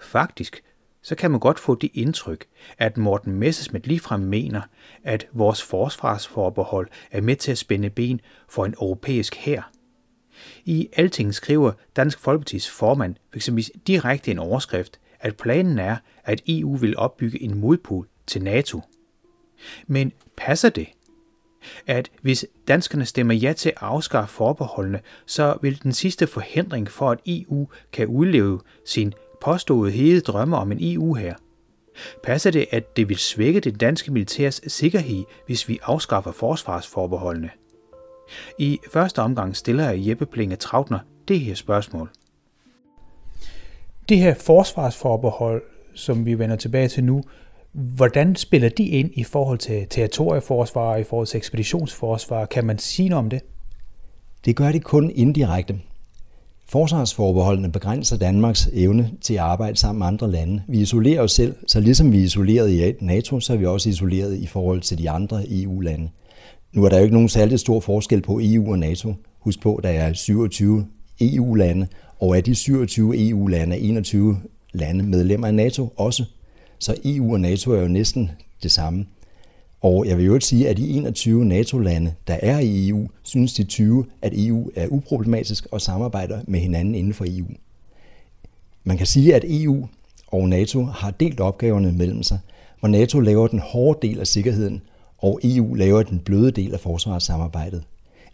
Faktisk 0.00 0.62
så 1.02 1.14
kan 1.14 1.30
man 1.30 1.40
godt 1.40 1.58
få 1.58 1.74
det 1.74 1.90
indtryk, 1.94 2.46
at 2.78 2.96
Morten 2.96 3.32
Messerschmidt 3.32 3.86
ligefrem 3.86 4.20
mener, 4.20 4.60
at 5.04 5.26
vores 5.32 5.62
forsvarsforbehold 5.62 6.88
er 7.10 7.20
med 7.20 7.36
til 7.36 7.50
at 7.52 7.58
spænde 7.58 7.90
ben 7.90 8.20
for 8.48 8.64
en 8.64 8.74
europæisk 8.80 9.36
hær. 9.36 9.70
I 10.64 10.88
Alting 10.92 11.34
skriver 11.34 11.72
Dansk 11.96 12.18
Folkepartis 12.18 12.70
formand 12.70 13.14
f.eks. 13.32 13.70
direkte 13.86 14.30
en 14.30 14.38
overskrift, 14.38 15.00
at 15.20 15.36
planen 15.36 15.78
er, 15.78 15.96
at 16.24 16.42
EU 16.48 16.76
vil 16.76 16.96
opbygge 16.96 17.42
en 17.42 17.58
modpol 17.58 18.08
til 18.26 18.42
NATO. 18.42 18.80
Men 19.86 20.12
passer 20.36 20.68
det? 20.68 20.88
At 21.86 22.10
hvis 22.22 22.46
danskerne 22.68 23.04
stemmer 23.04 23.34
ja 23.34 23.52
til 23.52 23.68
at 23.68 23.76
afskaffe 23.80 24.34
forbeholdene, 24.34 25.00
så 25.26 25.58
vil 25.62 25.82
den 25.82 25.92
sidste 25.92 26.26
forhindring 26.26 26.90
for, 26.90 27.10
at 27.10 27.18
EU 27.26 27.68
kan 27.92 28.06
udleve 28.06 28.60
sin 28.84 29.12
påståede 29.40 29.92
hede 29.92 30.20
drømme 30.20 30.56
om 30.56 30.72
en 30.72 30.78
EU 30.80 31.14
her. 31.14 31.34
Passer 32.22 32.50
det, 32.50 32.66
at 32.70 32.96
det 32.96 33.08
vil 33.08 33.16
svække 33.16 33.60
det 33.60 33.80
danske 33.80 34.12
militærs 34.12 34.60
sikkerhed, 34.66 35.24
hvis 35.46 35.68
vi 35.68 35.78
afskaffer 35.82 36.32
forsvarsforbeholdene? 36.32 37.50
I 38.58 38.78
første 38.92 39.22
omgang 39.22 39.56
stiller 39.56 39.90
jeg 39.90 40.08
Jeppe 40.08 40.26
Plinge 40.26 40.56
Trautner 40.56 40.98
det 41.28 41.40
her 41.40 41.54
spørgsmål. 41.54 42.10
Det 44.08 44.18
her 44.18 44.34
forsvarsforbehold, 44.34 45.62
som 45.94 46.26
vi 46.26 46.38
vender 46.38 46.56
tilbage 46.56 46.88
til 46.88 47.04
nu, 47.04 47.22
Hvordan 47.76 48.36
spiller 48.36 48.68
de 48.68 48.84
ind 48.84 49.10
i 49.14 49.24
forhold 49.24 49.58
til 49.58 49.86
territorieforsvar, 49.90 50.96
i 50.96 51.04
forhold 51.04 51.26
til 51.26 51.38
ekspeditionsforsvar? 51.38 52.46
Kan 52.46 52.64
man 52.64 52.78
sige 52.78 53.08
noget 53.08 53.24
om 53.24 53.30
det? 53.30 53.40
Det 54.44 54.56
gør 54.56 54.72
det 54.72 54.84
kun 54.84 55.10
indirekte. 55.14 55.78
Forsvarsforbeholdene 56.68 57.72
begrænser 57.72 58.16
Danmarks 58.16 58.68
evne 58.72 59.10
til 59.20 59.34
at 59.34 59.40
arbejde 59.40 59.76
sammen 59.76 59.98
med 59.98 60.06
andre 60.06 60.30
lande. 60.30 60.62
Vi 60.68 60.80
isolerer 60.80 61.22
os 61.22 61.32
selv, 61.32 61.54
så 61.66 61.80
ligesom 61.80 62.12
vi 62.12 62.18
er 62.18 62.24
isoleret 62.24 62.70
i 62.70 62.92
NATO, 63.00 63.40
så 63.40 63.52
er 63.52 63.56
vi 63.56 63.66
også 63.66 63.88
isoleret 63.88 64.36
i 64.36 64.46
forhold 64.46 64.80
til 64.80 64.98
de 64.98 65.10
andre 65.10 65.44
EU-lande. 65.48 66.08
Nu 66.72 66.84
er 66.84 66.88
der 66.88 66.96
jo 66.96 67.02
ikke 67.02 67.14
nogen 67.14 67.28
særlig 67.28 67.60
stor 67.60 67.80
forskel 67.80 68.22
på 68.22 68.40
EU 68.42 68.70
og 68.70 68.78
NATO. 68.78 69.14
Husk 69.40 69.60
på, 69.60 69.80
der 69.82 69.88
er 69.88 70.12
27 70.12 70.86
EU-lande, 71.20 71.86
og 72.20 72.36
af 72.36 72.44
de 72.44 72.54
27 72.54 73.28
EU-lande 73.28 73.76
er 73.76 73.80
21 73.80 74.40
lande 74.72 75.04
medlemmer 75.04 75.46
af 75.46 75.54
NATO 75.54 75.92
også. 75.96 76.24
Så 76.78 76.96
EU 77.04 77.32
og 77.32 77.40
NATO 77.40 77.72
er 77.72 77.80
jo 77.80 77.88
næsten 77.88 78.30
det 78.62 78.72
samme. 78.72 79.06
Og 79.80 80.06
jeg 80.06 80.18
vil 80.18 80.26
jo 80.26 80.40
sige, 80.40 80.68
at 80.68 80.76
de 80.76 80.88
21 80.88 81.44
NATO-lande, 81.44 82.14
der 82.26 82.34
er 82.42 82.58
i 82.58 82.88
EU, 82.88 83.08
synes 83.22 83.54
de 83.54 83.64
20, 83.64 84.06
at 84.22 84.32
EU 84.36 84.70
er 84.74 84.86
uproblematisk 84.86 85.66
og 85.70 85.80
samarbejder 85.80 86.40
med 86.46 86.60
hinanden 86.60 86.94
inden 86.94 87.14
for 87.14 87.24
EU. 87.28 87.46
Man 88.84 88.96
kan 88.96 89.06
sige, 89.06 89.34
at 89.34 89.44
EU 89.48 89.86
og 90.26 90.48
NATO 90.48 90.84
har 90.84 91.10
delt 91.10 91.40
opgaverne 91.40 91.92
mellem 91.92 92.22
sig, 92.22 92.38
hvor 92.80 92.88
NATO 92.88 93.20
laver 93.20 93.46
den 93.46 93.58
hårde 93.58 94.08
del 94.08 94.20
af 94.20 94.26
sikkerheden, 94.26 94.82
og 95.18 95.40
EU 95.44 95.74
laver 95.74 96.02
den 96.02 96.18
bløde 96.18 96.50
del 96.50 96.74
af 96.74 96.80
forsvarssamarbejdet. 96.80 97.82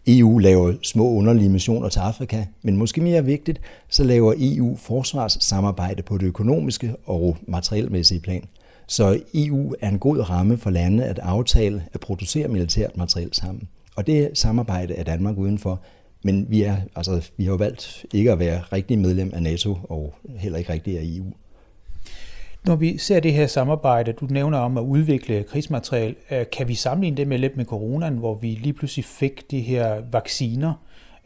EU 0.07 0.39
laver 0.39 0.75
små 0.83 1.09
underlige 1.09 1.49
missioner 1.49 1.89
til 1.89 2.01
Afrika, 2.01 2.45
men 2.63 2.77
måske 2.77 3.01
mere 3.01 3.25
vigtigt, 3.25 3.61
så 3.89 4.05
laver 4.05 4.35
EU 4.39 4.77
forsvarssamarbejde 4.77 6.03
på 6.03 6.19
det 6.19 6.27
økonomiske 6.27 6.95
og 7.05 7.37
materielmæssige 7.47 8.21
plan. 8.21 8.45
Så 8.87 9.21
EU 9.35 9.75
er 9.81 9.89
en 9.89 9.99
god 9.99 10.31
ramme 10.31 10.59
for 10.59 10.71
lande 10.71 11.05
at 11.05 11.19
aftale 11.19 11.85
at 11.93 12.01
producere 12.01 12.49
militært 12.49 12.97
materiel 12.97 13.35
sammen. 13.35 13.69
Og 13.97 14.07
det 14.07 14.31
samarbejde 14.35 14.95
er 14.95 15.05
Danmark 15.05 15.39
udenfor, 15.39 15.81
men 16.25 16.47
vi, 16.51 16.63
er, 16.63 16.77
altså, 16.97 17.31
vi 17.37 17.45
har 17.45 17.51
jo 17.51 17.57
valgt 17.57 18.07
ikke 18.15 18.33
at 18.33 18.39
være 18.39 18.61
rigtig 18.61 18.99
medlem 18.99 19.31
af 19.35 19.43
NATO 19.43 19.77
og 19.83 20.15
heller 20.37 20.59
ikke 20.59 20.73
rigtig 20.73 20.99
af 20.99 21.03
EU. 21.05 21.33
Når 22.67 22.77
vi 22.77 22.99
ser 22.99 23.21
det 23.21 23.33
her 23.33 23.47
samarbejde, 23.47 24.13
du 24.13 24.27
nævner 24.31 24.59
om 24.59 24.79
at 24.79 24.83
udvikle 24.83 25.43
krigsmateriel, 25.43 26.17
øh, 26.31 26.45
kan 26.53 26.69
vi 26.69 26.75
sammenligne 26.75 27.17
det 27.17 27.29
med 27.29 27.39
lidt 27.39 27.57
med 27.57 27.65
coronaen, 27.65 28.17
hvor 28.17 28.35
vi 28.35 28.49
lige 28.49 28.73
pludselig 28.73 29.05
fik 29.05 29.51
de 29.51 29.61
her 29.61 30.03
vacciner, 30.13 30.73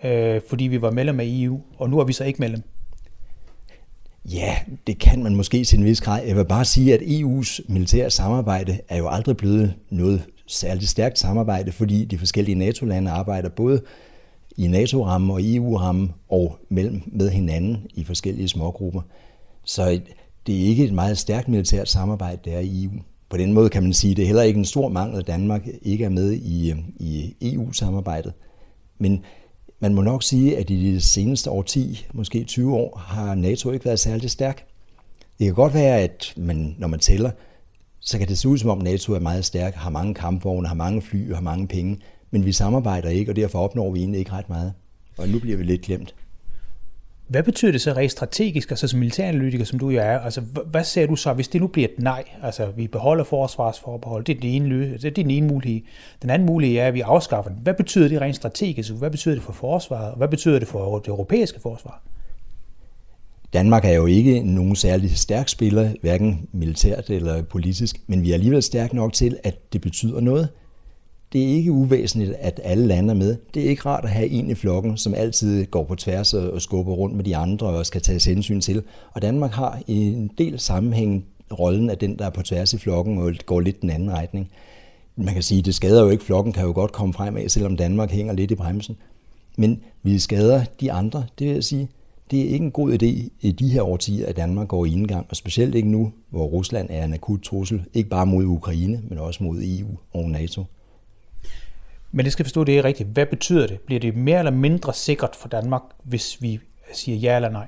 øh, 0.04 0.40
fordi 0.48 0.64
vi 0.64 0.82
var 0.82 0.90
medlem 0.90 1.20
af 1.20 1.24
EU, 1.28 1.60
og 1.78 1.90
nu 1.90 1.98
er 1.98 2.04
vi 2.04 2.12
så 2.12 2.24
ikke 2.24 2.40
medlem? 2.40 2.62
Ja, 4.24 4.56
det 4.86 4.98
kan 4.98 5.22
man 5.22 5.34
måske 5.34 5.64
til 5.64 5.78
en 5.78 5.84
vis 5.84 6.00
grad. 6.00 6.24
Jeg 6.26 6.36
vil 6.36 6.44
bare 6.44 6.64
sige, 6.64 6.94
at 6.94 7.00
EU's 7.00 7.60
militære 7.68 8.10
samarbejde 8.10 8.80
er 8.88 8.96
jo 8.96 9.08
aldrig 9.08 9.36
blevet 9.36 9.74
noget 9.90 10.22
særligt 10.46 10.90
stærkt 10.90 11.18
samarbejde, 11.18 11.72
fordi 11.72 12.04
de 12.04 12.18
forskellige 12.18 12.54
NATO-lande 12.54 13.10
arbejder 13.10 13.48
både 13.48 13.82
i 14.56 14.66
NATO-rammen 14.66 15.30
og 15.30 15.40
EU-rammen 15.42 16.12
og 16.28 16.58
mellem 16.68 17.02
med 17.06 17.30
hinanden 17.30 17.86
i 17.94 18.04
forskellige 18.04 18.48
smågrupper. 18.48 19.00
Så 19.64 20.00
det 20.46 20.54
er 20.54 20.66
ikke 20.66 20.84
et 20.84 20.92
meget 20.92 21.18
stærkt 21.18 21.48
militært 21.48 21.88
samarbejde, 21.88 22.40
der 22.44 22.56
er 22.56 22.60
i 22.60 22.84
EU. 22.84 22.92
På 23.28 23.36
den 23.36 23.52
måde 23.52 23.68
kan 23.68 23.82
man 23.82 23.92
sige, 23.92 24.10
at 24.10 24.16
det 24.16 24.22
er 24.22 24.26
heller 24.26 24.42
ikke 24.42 24.58
en 24.58 24.64
stor 24.64 24.88
mangel, 24.88 25.18
at 25.18 25.26
Danmark 25.26 25.68
ikke 25.82 26.04
er 26.04 26.08
med 26.08 26.32
i, 26.32 26.70
øh, 26.70 26.78
i 27.00 27.34
EU-samarbejdet. 27.42 28.32
Men 28.98 29.24
man 29.80 29.94
må 29.94 30.02
nok 30.02 30.22
sige, 30.22 30.58
at 30.58 30.70
i 30.70 30.92
de 30.92 31.00
seneste 31.00 31.50
år 31.50 31.62
10, 31.62 32.06
måske 32.12 32.44
20 32.44 32.74
år, 32.74 32.98
har 32.98 33.34
NATO 33.34 33.70
ikke 33.70 33.84
været 33.84 34.00
særlig 34.00 34.30
stærk. 34.30 34.66
Det 35.38 35.44
kan 35.44 35.54
godt 35.54 35.74
være, 35.74 36.00
at 36.00 36.34
man, 36.36 36.74
når 36.78 36.88
man 36.88 37.00
tæller, 37.00 37.30
så 38.00 38.18
kan 38.18 38.28
det 38.28 38.38
se 38.38 38.48
ud 38.48 38.58
som 38.58 38.70
om 38.70 38.78
NATO 38.78 39.12
er 39.12 39.20
meget 39.20 39.44
stærk, 39.44 39.74
har 39.74 39.90
mange 39.90 40.14
kampvogne, 40.14 40.68
har 40.68 40.74
mange 40.74 41.02
fly 41.02 41.34
har 41.34 41.40
mange 41.40 41.68
penge, 41.68 41.98
men 42.30 42.44
vi 42.44 42.52
samarbejder 42.52 43.08
ikke, 43.08 43.32
og 43.32 43.36
derfor 43.36 43.58
opnår 43.58 43.90
vi 43.92 43.98
egentlig 43.98 44.18
ikke 44.18 44.32
ret 44.32 44.48
meget. 44.48 44.72
Og 45.18 45.28
nu 45.28 45.38
bliver 45.38 45.56
vi 45.56 45.64
lidt 45.64 45.82
glemt. 45.82 46.14
Hvad 47.28 47.42
betyder 47.42 47.72
det 47.72 47.80
så 47.80 47.92
rent 47.92 48.12
strategisk, 48.12 48.70
altså 48.70 48.88
som 48.88 48.98
militæranalytiker, 48.98 49.64
som 49.64 49.78
du 49.78 49.90
jo 49.90 50.00
er? 50.00 50.18
Altså, 50.18 50.40
hvad 50.40 50.84
ser 50.84 51.06
du 51.06 51.16
så, 51.16 51.32
hvis 51.32 51.48
det 51.48 51.60
nu 51.60 51.66
bliver 51.66 51.88
et 51.88 51.98
nej? 51.98 52.24
Altså, 52.42 52.66
vi 52.76 52.86
beholder 52.86 53.24
forsvarsforbehold, 53.24 54.24
det 54.24 54.36
er 54.36 54.40
den 54.40 54.50
ene, 54.50 54.92
det 54.92 55.04
er 55.04 55.10
den 55.10 55.30
ene 55.30 55.46
mulighed. 55.46 55.80
Den 56.22 56.30
anden 56.30 56.46
mulighed 56.46 56.78
er, 56.78 56.86
at 56.86 56.94
vi 56.94 57.00
afskaffer 57.00 57.50
den. 57.50 57.60
Hvad 57.62 57.74
betyder 57.74 58.08
det 58.08 58.20
rent 58.20 58.36
strategisk? 58.36 58.92
Hvad 58.92 59.10
betyder 59.10 59.34
det 59.34 59.44
for 59.44 59.52
forsvaret? 59.52 60.10
Og 60.10 60.16
hvad 60.16 60.28
betyder 60.28 60.58
det 60.58 60.68
for 60.68 60.98
det 60.98 61.08
europæiske 61.08 61.60
forsvar? 61.60 62.02
Danmark 63.52 63.84
er 63.84 63.92
jo 63.92 64.06
ikke 64.06 64.42
nogen 64.42 64.76
særlig 64.76 65.16
stærk 65.16 65.48
spiller, 65.48 65.90
hverken 66.00 66.48
militært 66.52 67.10
eller 67.10 67.42
politisk, 67.42 67.96
men 68.06 68.22
vi 68.22 68.30
er 68.30 68.34
alligevel 68.34 68.62
stærke 68.62 68.96
nok 68.96 69.12
til, 69.12 69.36
at 69.44 69.72
det 69.72 69.80
betyder 69.80 70.20
noget 70.20 70.48
det 71.32 71.42
er 71.42 71.48
ikke 71.48 71.72
uvæsentligt, 71.72 72.32
at 72.38 72.60
alle 72.64 72.86
lande 72.86 73.10
er 73.10 73.16
med. 73.16 73.36
Det 73.54 73.64
er 73.64 73.68
ikke 73.68 73.82
rart 73.86 74.04
at 74.04 74.10
have 74.10 74.28
en 74.28 74.50
i 74.50 74.54
flokken, 74.54 74.96
som 74.96 75.14
altid 75.14 75.66
går 75.66 75.84
på 75.84 75.94
tværs 75.94 76.34
og 76.34 76.62
skubber 76.62 76.92
rundt 76.92 77.16
med 77.16 77.24
de 77.24 77.36
andre 77.36 77.66
og 77.66 77.86
skal 77.86 78.00
tages 78.00 78.24
hensyn 78.24 78.60
til. 78.60 78.82
Og 79.12 79.22
Danmark 79.22 79.50
har 79.50 79.80
i 79.86 80.06
en 80.06 80.30
del 80.38 80.58
sammenhæng 80.58 81.24
rollen 81.58 81.90
af 81.90 81.98
den, 81.98 82.18
der 82.18 82.26
er 82.26 82.30
på 82.30 82.42
tværs 82.42 82.74
i 82.74 82.78
flokken 82.78 83.18
og 83.18 83.32
går 83.46 83.60
lidt 83.60 83.82
den 83.82 83.90
anden 83.90 84.10
retning. 84.10 84.50
Man 85.16 85.34
kan 85.34 85.42
sige, 85.42 85.58
at 85.58 85.64
det 85.64 85.74
skader 85.74 86.02
jo 86.02 86.10
ikke. 86.10 86.24
Flokken 86.24 86.52
kan 86.52 86.64
jo 86.64 86.72
godt 86.72 86.92
komme 86.92 87.14
frem 87.14 87.36
af, 87.36 87.50
selvom 87.50 87.76
Danmark 87.76 88.10
hænger 88.10 88.32
lidt 88.32 88.50
i 88.50 88.54
bremsen. 88.54 88.96
Men 89.56 89.80
vi 90.02 90.18
skader 90.18 90.64
de 90.80 90.92
andre, 90.92 91.24
det 91.38 91.46
vil 91.46 91.54
jeg 91.54 91.64
sige. 91.64 91.88
Det 92.30 92.40
er 92.40 92.44
ikke 92.44 92.64
en 92.64 92.70
god 92.70 92.92
idé 92.92 93.28
i 93.40 93.52
de 93.58 93.68
her 93.68 93.82
årtier, 93.82 94.26
at 94.26 94.36
Danmark 94.36 94.68
går 94.68 94.84
i 94.84 94.92
indgang, 94.92 95.26
og 95.30 95.36
specielt 95.36 95.74
ikke 95.74 95.88
nu, 95.88 96.12
hvor 96.30 96.46
Rusland 96.46 96.88
er 96.90 97.04
en 97.04 97.14
akut 97.14 97.40
trussel, 97.42 97.84
ikke 97.94 98.10
bare 98.10 98.26
mod 98.26 98.44
Ukraine, 98.44 99.02
men 99.08 99.18
også 99.18 99.44
mod 99.44 99.62
EU 99.62 99.88
og 100.12 100.30
NATO. 100.30 100.64
Men 102.16 102.24
det 102.24 102.32
skal 102.32 102.44
forstå, 102.44 102.64
det 102.64 102.78
er 102.78 102.84
rigtigt. 102.84 103.08
Hvad 103.08 103.26
betyder 103.26 103.66
det? 103.66 103.80
Bliver 103.80 104.00
det 104.00 104.16
mere 104.16 104.38
eller 104.38 104.50
mindre 104.50 104.94
sikkert 104.94 105.36
for 105.36 105.48
Danmark, 105.48 105.82
hvis 106.04 106.42
vi 106.42 106.60
siger 106.92 107.18
ja 107.18 107.36
eller 107.36 107.50
nej? 107.50 107.66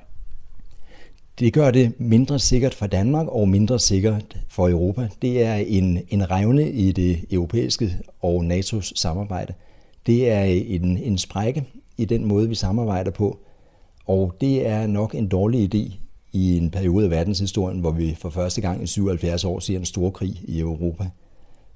Det 1.39 1.53
gør 1.53 1.71
det 1.71 1.99
mindre 1.99 2.39
sikkert 2.39 2.73
for 2.73 2.87
Danmark 2.87 3.27
og 3.27 3.49
mindre 3.49 3.79
sikkert 3.79 4.37
for 4.47 4.69
Europa. 4.69 5.09
Det 5.21 5.43
er 5.43 5.55
en, 5.55 6.01
en 6.09 6.31
revne 6.31 6.71
i 6.71 6.91
det 6.91 7.25
europæiske 7.31 7.97
og 8.21 8.45
NATO's 8.45 8.91
samarbejde. 8.95 9.53
Det 10.05 10.31
er 10.31 10.43
en, 10.43 10.97
en 10.97 11.17
sprække 11.17 11.63
i 11.97 12.05
den 12.05 12.25
måde, 12.25 12.49
vi 12.49 12.55
samarbejder 12.55 13.11
på. 13.11 13.39
Og 14.05 14.35
det 14.41 14.67
er 14.67 14.87
nok 14.87 15.15
en 15.15 15.27
dårlig 15.27 15.75
idé 15.75 15.93
i 16.33 16.57
en 16.57 16.71
periode 16.71 17.05
af 17.05 17.11
verdenshistorien, 17.11 17.79
hvor 17.79 17.91
vi 17.91 18.17
for 18.19 18.29
første 18.29 18.61
gang 18.61 18.83
i 18.83 18.87
77 18.87 19.43
år 19.43 19.59
ser 19.59 19.77
en 19.77 19.85
stor 19.85 20.09
krig 20.09 20.41
i 20.43 20.59
Europa. 20.59 21.09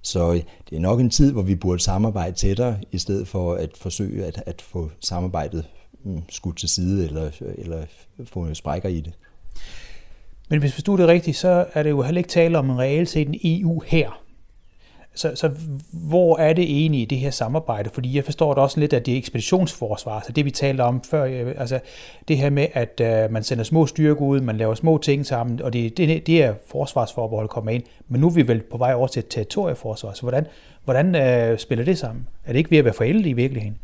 Så 0.04 0.34
øh, 0.34 0.42
det 0.70 0.76
er 0.76 0.80
nok 0.80 1.00
en 1.00 1.10
tid, 1.10 1.32
hvor 1.32 1.42
vi 1.42 1.56
burde 1.56 1.80
samarbejde 1.84 2.36
tættere, 2.36 2.78
i 2.92 2.98
stedet 2.98 3.28
for 3.28 3.54
at 3.54 3.70
forsøge 3.78 4.26
at, 4.26 4.44
at 4.46 4.62
få 4.62 4.92
samarbejdet 5.00 5.66
mm, 6.04 6.22
skudt 6.30 6.58
til 6.58 6.70
side, 6.70 7.06
eller, 7.06 7.32
eller 7.58 7.86
få 8.26 8.54
sprækker 8.54 8.90
i 8.90 9.02
det. 9.02 9.14
Men 10.50 10.60
hvis 10.60 10.72
vi 10.72 10.74
forstod 10.74 10.98
det 10.98 11.08
rigtigt, 11.08 11.38
så 11.38 11.66
er 11.74 11.84
det 11.84 11.90
jo 11.90 12.02
heller 12.02 12.20
ikke 12.20 12.30
tale 12.30 12.58
om 12.58 12.70
en 12.70 12.80
reelt 12.80 13.10
set 13.10 13.28
en 13.28 13.40
EU 13.44 13.84
her. 13.86 14.23
Så, 15.16 15.32
så 15.36 15.52
hvor 15.92 16.38
er 16.38 16.54
det 16.54 16.64
egentlig 16.64 17.02
i 17.02 17.06
det 17.06 17.18
her 17.18 17.32
samarbejde? 17.32 17.90
Fordi 17.94 18.16
jeg 18.16 18.24
forstår 18.24 18.54
det 18.54 18.64
også 18.64 18.80
lidt, 18.80 18.94
at 18.94 19.06
det 19.06 19.14
er 19.14 19.18
ekspeditionsforsvar, 19.18 20.24
så 20.26 20.32
det 20.32 20.46
vi 20.46 20.52
talte 20.52 20.82
om 20.82 21.02
før, 21.04 21.24
øh, 21.24 21.56
altså 21.58 21.80
det 22.28 22.38
her 22.38 22.50
med, 22.50 22.68
at 22.74 23.26
uh, 23.26 23.34
man 23.34 23.44
sender 23.44 23.64
små 23.64 23.86
styrker 23.86 24.22
ud, 24.22 24.42
man 24.42 24.58
laver 24.58 24.76
små 24.76 24.98
ting 24.98 25.26
sammen, 25.26 25.62
og 25.62 25.74
det, 25.74 25.98
det, 25.98 26.28
det 26.28 26.44
er 26.44 26.54
forsvarsforbehold 26.68 27.50
kommer 27.50 27.72
ind. 27.72 27.84
Men 28.08 28.22
nu 28.22 28.28
er 28.28 28.32
vi 28.32 28.48
vel 28.48 28.62
på 28.62 28.78
vej 28.78 28.94
over 28.94 29.08
til 29.08 29.20
et 29.20 29.28
territorieforsvar, 29.28 30.14
så 30.14 30.22
hvordan, 30.22 30.46
hvordan 30.84 31.06
uh, 31.52 31.58
spiller 31.58 31.86
det 31.86 31.98
sammen? 31.98 32.28
Er 32.46 32.52
det 32.52 32.58
ikke 32.58 32.72
ved 32.72 32.78
at 32.78 32.86
være 32.86 32.94
forældet 32.94 33.26
i 33.26 33.34
virkeligheden? 33.34 33.78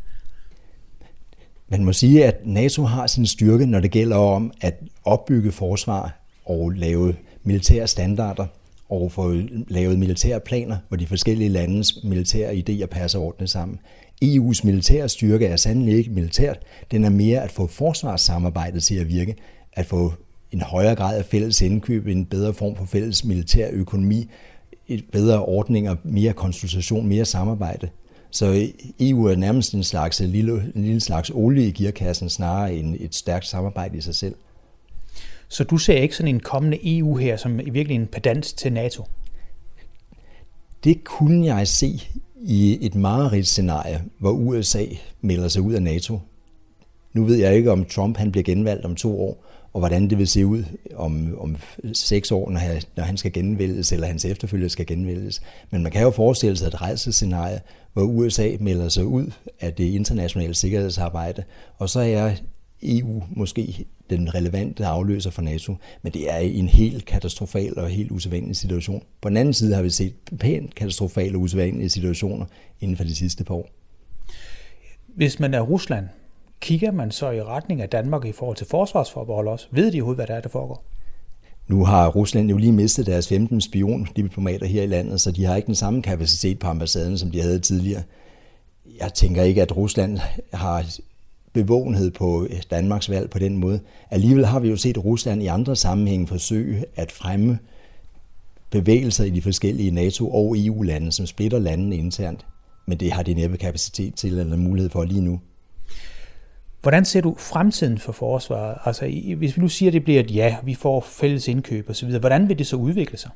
Man 1.68 1.84
må 1.84 1.92
sige, 1.92 2.24
at 2.24 2.36
NATO 2.44 2.82
har 2.82 3.06
sin 3.06 3.26
styrke, 3.26 3.66
når 3.66 3.80
det 3.80 3.90
gælder 3.90 4.16
om 4.16 4.52
at 4.60 4.74
opbygge 5.04 5.52
forsvar 5.52 6.16
og 6.44 6.70
lave 6.70 7.14
militære 7.42 7.86
standarder 7.86 8.46
og 8.90 9.12
få 9.12 9.34
lavet 9.68 9.98
militære 9.98 10.40
planer, 10.40 10.76
hvor 10.88 10.96
de 10.96 11.06
forskellige 11.06 11.48
landes 11.48 12.04
militære 12.04 12.52
idéer 12.52 12.86
passer 12.86 13.18
ordentligt 13.18 13.50
sammen. 13.50 13.78
EU's 14.24 14.60
militære 14.64 15.08
styrke 15.08 15.46
er 15.46 15.56
sandelig 15.56 15.94
ikke 15.94 16.10
militært. 16.10 16.58
Den 16.90 17.04
er 17.04 17.10
mere 17.10 17.42
at 17.42 17.50
få 17.50 17.66
forsvarssamarbejdet 17.66 18.82
til 18.82 18.94
at 18.94 19.08
virke, 19.08 19.34
at 19.72 19.86
få 19.86 20.12
en 20.52 20.60
højere 20.60 20.94
grad 20.94 21.18
af 21.18 21.24
fælles 21.24 21.62
indkøb, 21.62 22.06
en 22.06 22.26
bedre 22.26 22.54
form 22.54 22.76
for 22.76 22.84
fælles 22.84 23.24
militær 23.24 23.68
økonomi, 23.72 24.28
et 24.88 25.04
bedre 25.12 25.44
ordninger, 25.44 25.96
mere 26.04 26.32
konsultation, 26.32 27.06
mere 27.06 27.24
samarbejde. 27.24 27.88
Så 28.30 28.68
EU 29.00 29.24
er 29.24 29.36
nærmest 29.36 29.74
en 29.74 29.84
slags 29.84 30.20
en 30.20 30.28
lille, 30.28 30.72
en 30.74 30.82
lille 30.84 31.00
slags 31.00 31.30
olie 31.34 31.66
i 31.66 31.72
gearkassen, 31.72 32.28
snarere 32.28 32.74
end 32.74 32.96
et 33.00 33.14
stærkt 33.14 33.46
samarbejde 33.46 33.98
i 33.98 34.00
sig 34.00 34.14
selv. 34.14 34.34
Så 35.50 35.64
du 35.64 35.78
ser 35.78 35.94
ikke 35.94 36.16
sådan 36.16 36.34
en 36.34 36.40
kommende 36.40 36.98
EU 36.98 37.16
her 37.16 37.36
som 37.36 37.60
i 37.60 37.70
virkelig 37.70 37.94
en 37.94 38.06
pedant 38.06 38.44
til 38.44 38.72
NATO? 38.72 39.04
Det 40.84 41.04
kunne 41.04 41.46
jeg 41.46 41.68
se 41.68 42.00
i 42.36 42.78
et 42.80 42.94
meget 42.94 43.46
scenarie, 43.46 44.02
hvor 44.18 44.30
USA 44.30 44.84
melder 45.20 45.48
sig 45.48 45.62
ud 45.62 45.74
af 45.74 45.82
NATO. 45.82 46.18
Nu 47.12 47.24
ved 47.24 47.36
jeg 47.36 47.54
ikke, 47.54 47.72
om 47.72 47.84
Trump 47.84 48.16
han 48.16 48.32
bliver 48.32 48.44
genvalgt 48.44 48.84
om 48.84 48.94
to 48.94 49.20
år, 49.20 49.44
og 49.72 49.80
hvordan 49.80 50.10
det 50.10 50.18
vil 50.18 50.28
se 50.28 50.46
ud 50.46 50.64
om, 50.94 51.38
om 51.40 51.56
seks 51.92 52.30
år, 52.30 52.50
når 52.50 52.60
han, 52.60 52.82
når 52.96 53.04
han 53.04 53.16
skal 53.16 53.32
genvælges, 53.32 53.92
eller 53.92 54.06
hans 54.06 54.24
efterfølger 54.24 54.68
skal 54.68 54.86
genvælges. 54.86 55.42
Men 55.70 55.82
man 55.82 55.92
kan 55.92 56.02
jo 56.02 56.10
forestille 56.10 56.56
sig 56.56 56.66
et 56.66 56.80
rejsescenarie, 56.80 57.60
hvor 57.92 58.02
USA 58.02 58.50
melder 58.60 58.88
sig 58.88 59.04
ud 59.04 59.32
af 59.60 59.74
det 59.74 59.84
internationale 59.84 60.54
sikkerhedsarbejde, 60.54 61.42
og 61.78 61.88
så 61.88 62.00
er 62.00 62.32
EU 62.82 63.22
måske 63.30 63.86
den 64.10 64.34
relevante 64.34 64.86
afløser 64.86 65.30
for 65.30 65.42
NATO, 65.42 65.76
men 66.02 66.12
det 66.12 66.30
er 66.30 66.36
en 66.36 66.68
helt 66.68 67.04
katastrofal 67.04 67.78
og 67.78 67.88
helt 67.88 68.10
usædvanlig 68.10 68.56
situation. 68.56 69.02
På 69.20 69.28
den 69.28 69.36
anden 69.36 69.54
side 69.54 69.74
har 69.74 69.82
vi 69.82 69.90
set 69.90 70.14
pænt 70.38 70.74
katastrofale 70.74 71.36
og 71.36 71.40
usædvanlige 71.40 71.90
situationer 71.90 72.46
inden 72.80 72.96
for 72.96 73.04
de 73.04 73.14
sidste 73.14 73.44
par 73.44 73.54
år. 73.54 73.68
Hvis 75.06 75.40
man 75.40 75.54
er 75.54 75.60
Rusland, 75.60 76.08
kigger 76.60 76.92
man 76.92 77.10
så 77.10 77.30
i 77.30 77.42
retning 77.42 77.82
af 77.82 77.88
Danmark 77.88 78.24
i 78.24 78.32
forhold 78.32 78.56
til 78.56 78.66
forsvarsforbehold 78.66 79.48
også? 79.48 79.66
Ved 79.70 79.92
de 79.92 79.96
overhovedet, 79.96 80.18
hvad 80.18 80.26
der 80.26 80.34
er, 80.34 80.40
der 80.40 80.48
foregår? 80.48 80.84
Nu 81.68 81.84
har 81.84 82.08
Rusland 82.08 82.50
jo 82.50 82.56
lige 82.56 82.72
mistet 82.72 83.06
deres 83.06 83.28
15 83.28 83.60
spiondiplomater 83.60 84.66
her 84.66 84.82
i 84.82 84.86
landet, 84.86 85.20
så 85.20 85.30
de 85.30 85.44
har 85.44 85.56
ikke 85.56 85.66
den 85.66 85.74
samme 85.74 86.02
kapacitet 86.02 86.58
på 86.58 86.66
ambassaden, 86.66 87.18
som 87.18 87.30
de 87.30 87.40
havde 87.40 87.58
tidligere. 87.58 88.02
Jeg 89.00 89.14
tænker 89.14 89.42
ikke, 89.42 89.62
at 89.62 89.76
Rusland 89.76 90.18
har 90.52 90.86
bevågenhed 91.52 92.10
på 92.10 92.46
Danmarks 92.70 93.10
valg 93.10 93.30
på 93.30 93.38
den 93.38 93.56
måde. 93.56 93.80
Alligevel 94.10 94.46
har 94.46 94.60
vi 94.60 94.68
jo 94.68 94.76
set 94.76 95.04
Rusland 95.04 95.42
i 95.42 95.46
andre 95.46 95.76
sammenhænge 95.76 96.26
forsøge 96.26 96.84
at 96.96 97.12
fremme 97.12 97.58
bevægelser 98.70 99.24
i 99.24 99.30
de 99.30 99.42
forskellige 99.42 99.90
NATO- 99.90 100.30
og 100.30 100.58
EU-lande, 100.58 101.12
som 101.12 101.26
splitter 101.26 101.58
landene 101.58 101.96
internt. 101.96 102.46
Men 102.86 103.00
det 103.00 103.12
har 103.12 103.22
de 103.22 103.34
næppe 103.34 103.56
kapacitet 103.56 104.14
til 104.14 104.38
eller 104.38 104.56
mulighed 104.56 104.90
for 104.90 105.04
lige 105.04 105.20
nu. 105.20 105.40
Hvordan 106.82 107.04
ser 107.04 107.20
du 107.20 107.36
fremtiden 107.38 107.98
for 107.98 108.12
forsvaret? 108.12 108.78
Altså, 108.84 109.34
hvis 109.36 109.56
vi 109.56 109.62
nu 109.62 109.68
siger, 109.68 109.90
at 109.90 109.92
det 109.92 110.04
bliver 110.04 110.20
et 110.20 110.34
ja, 110.34 110.56
vi 110.64 110.74
får 110.74 111.00
fælles 111.00 111.48
indkøb 111.48 111.90
osv., 111.90 112.18
hvordan 112.18 112.48
vil 112.48 112.58
det 112.58 112.66
så 112.66 112.76
udvikle 112.76 113.18
sig? 113.18 113.30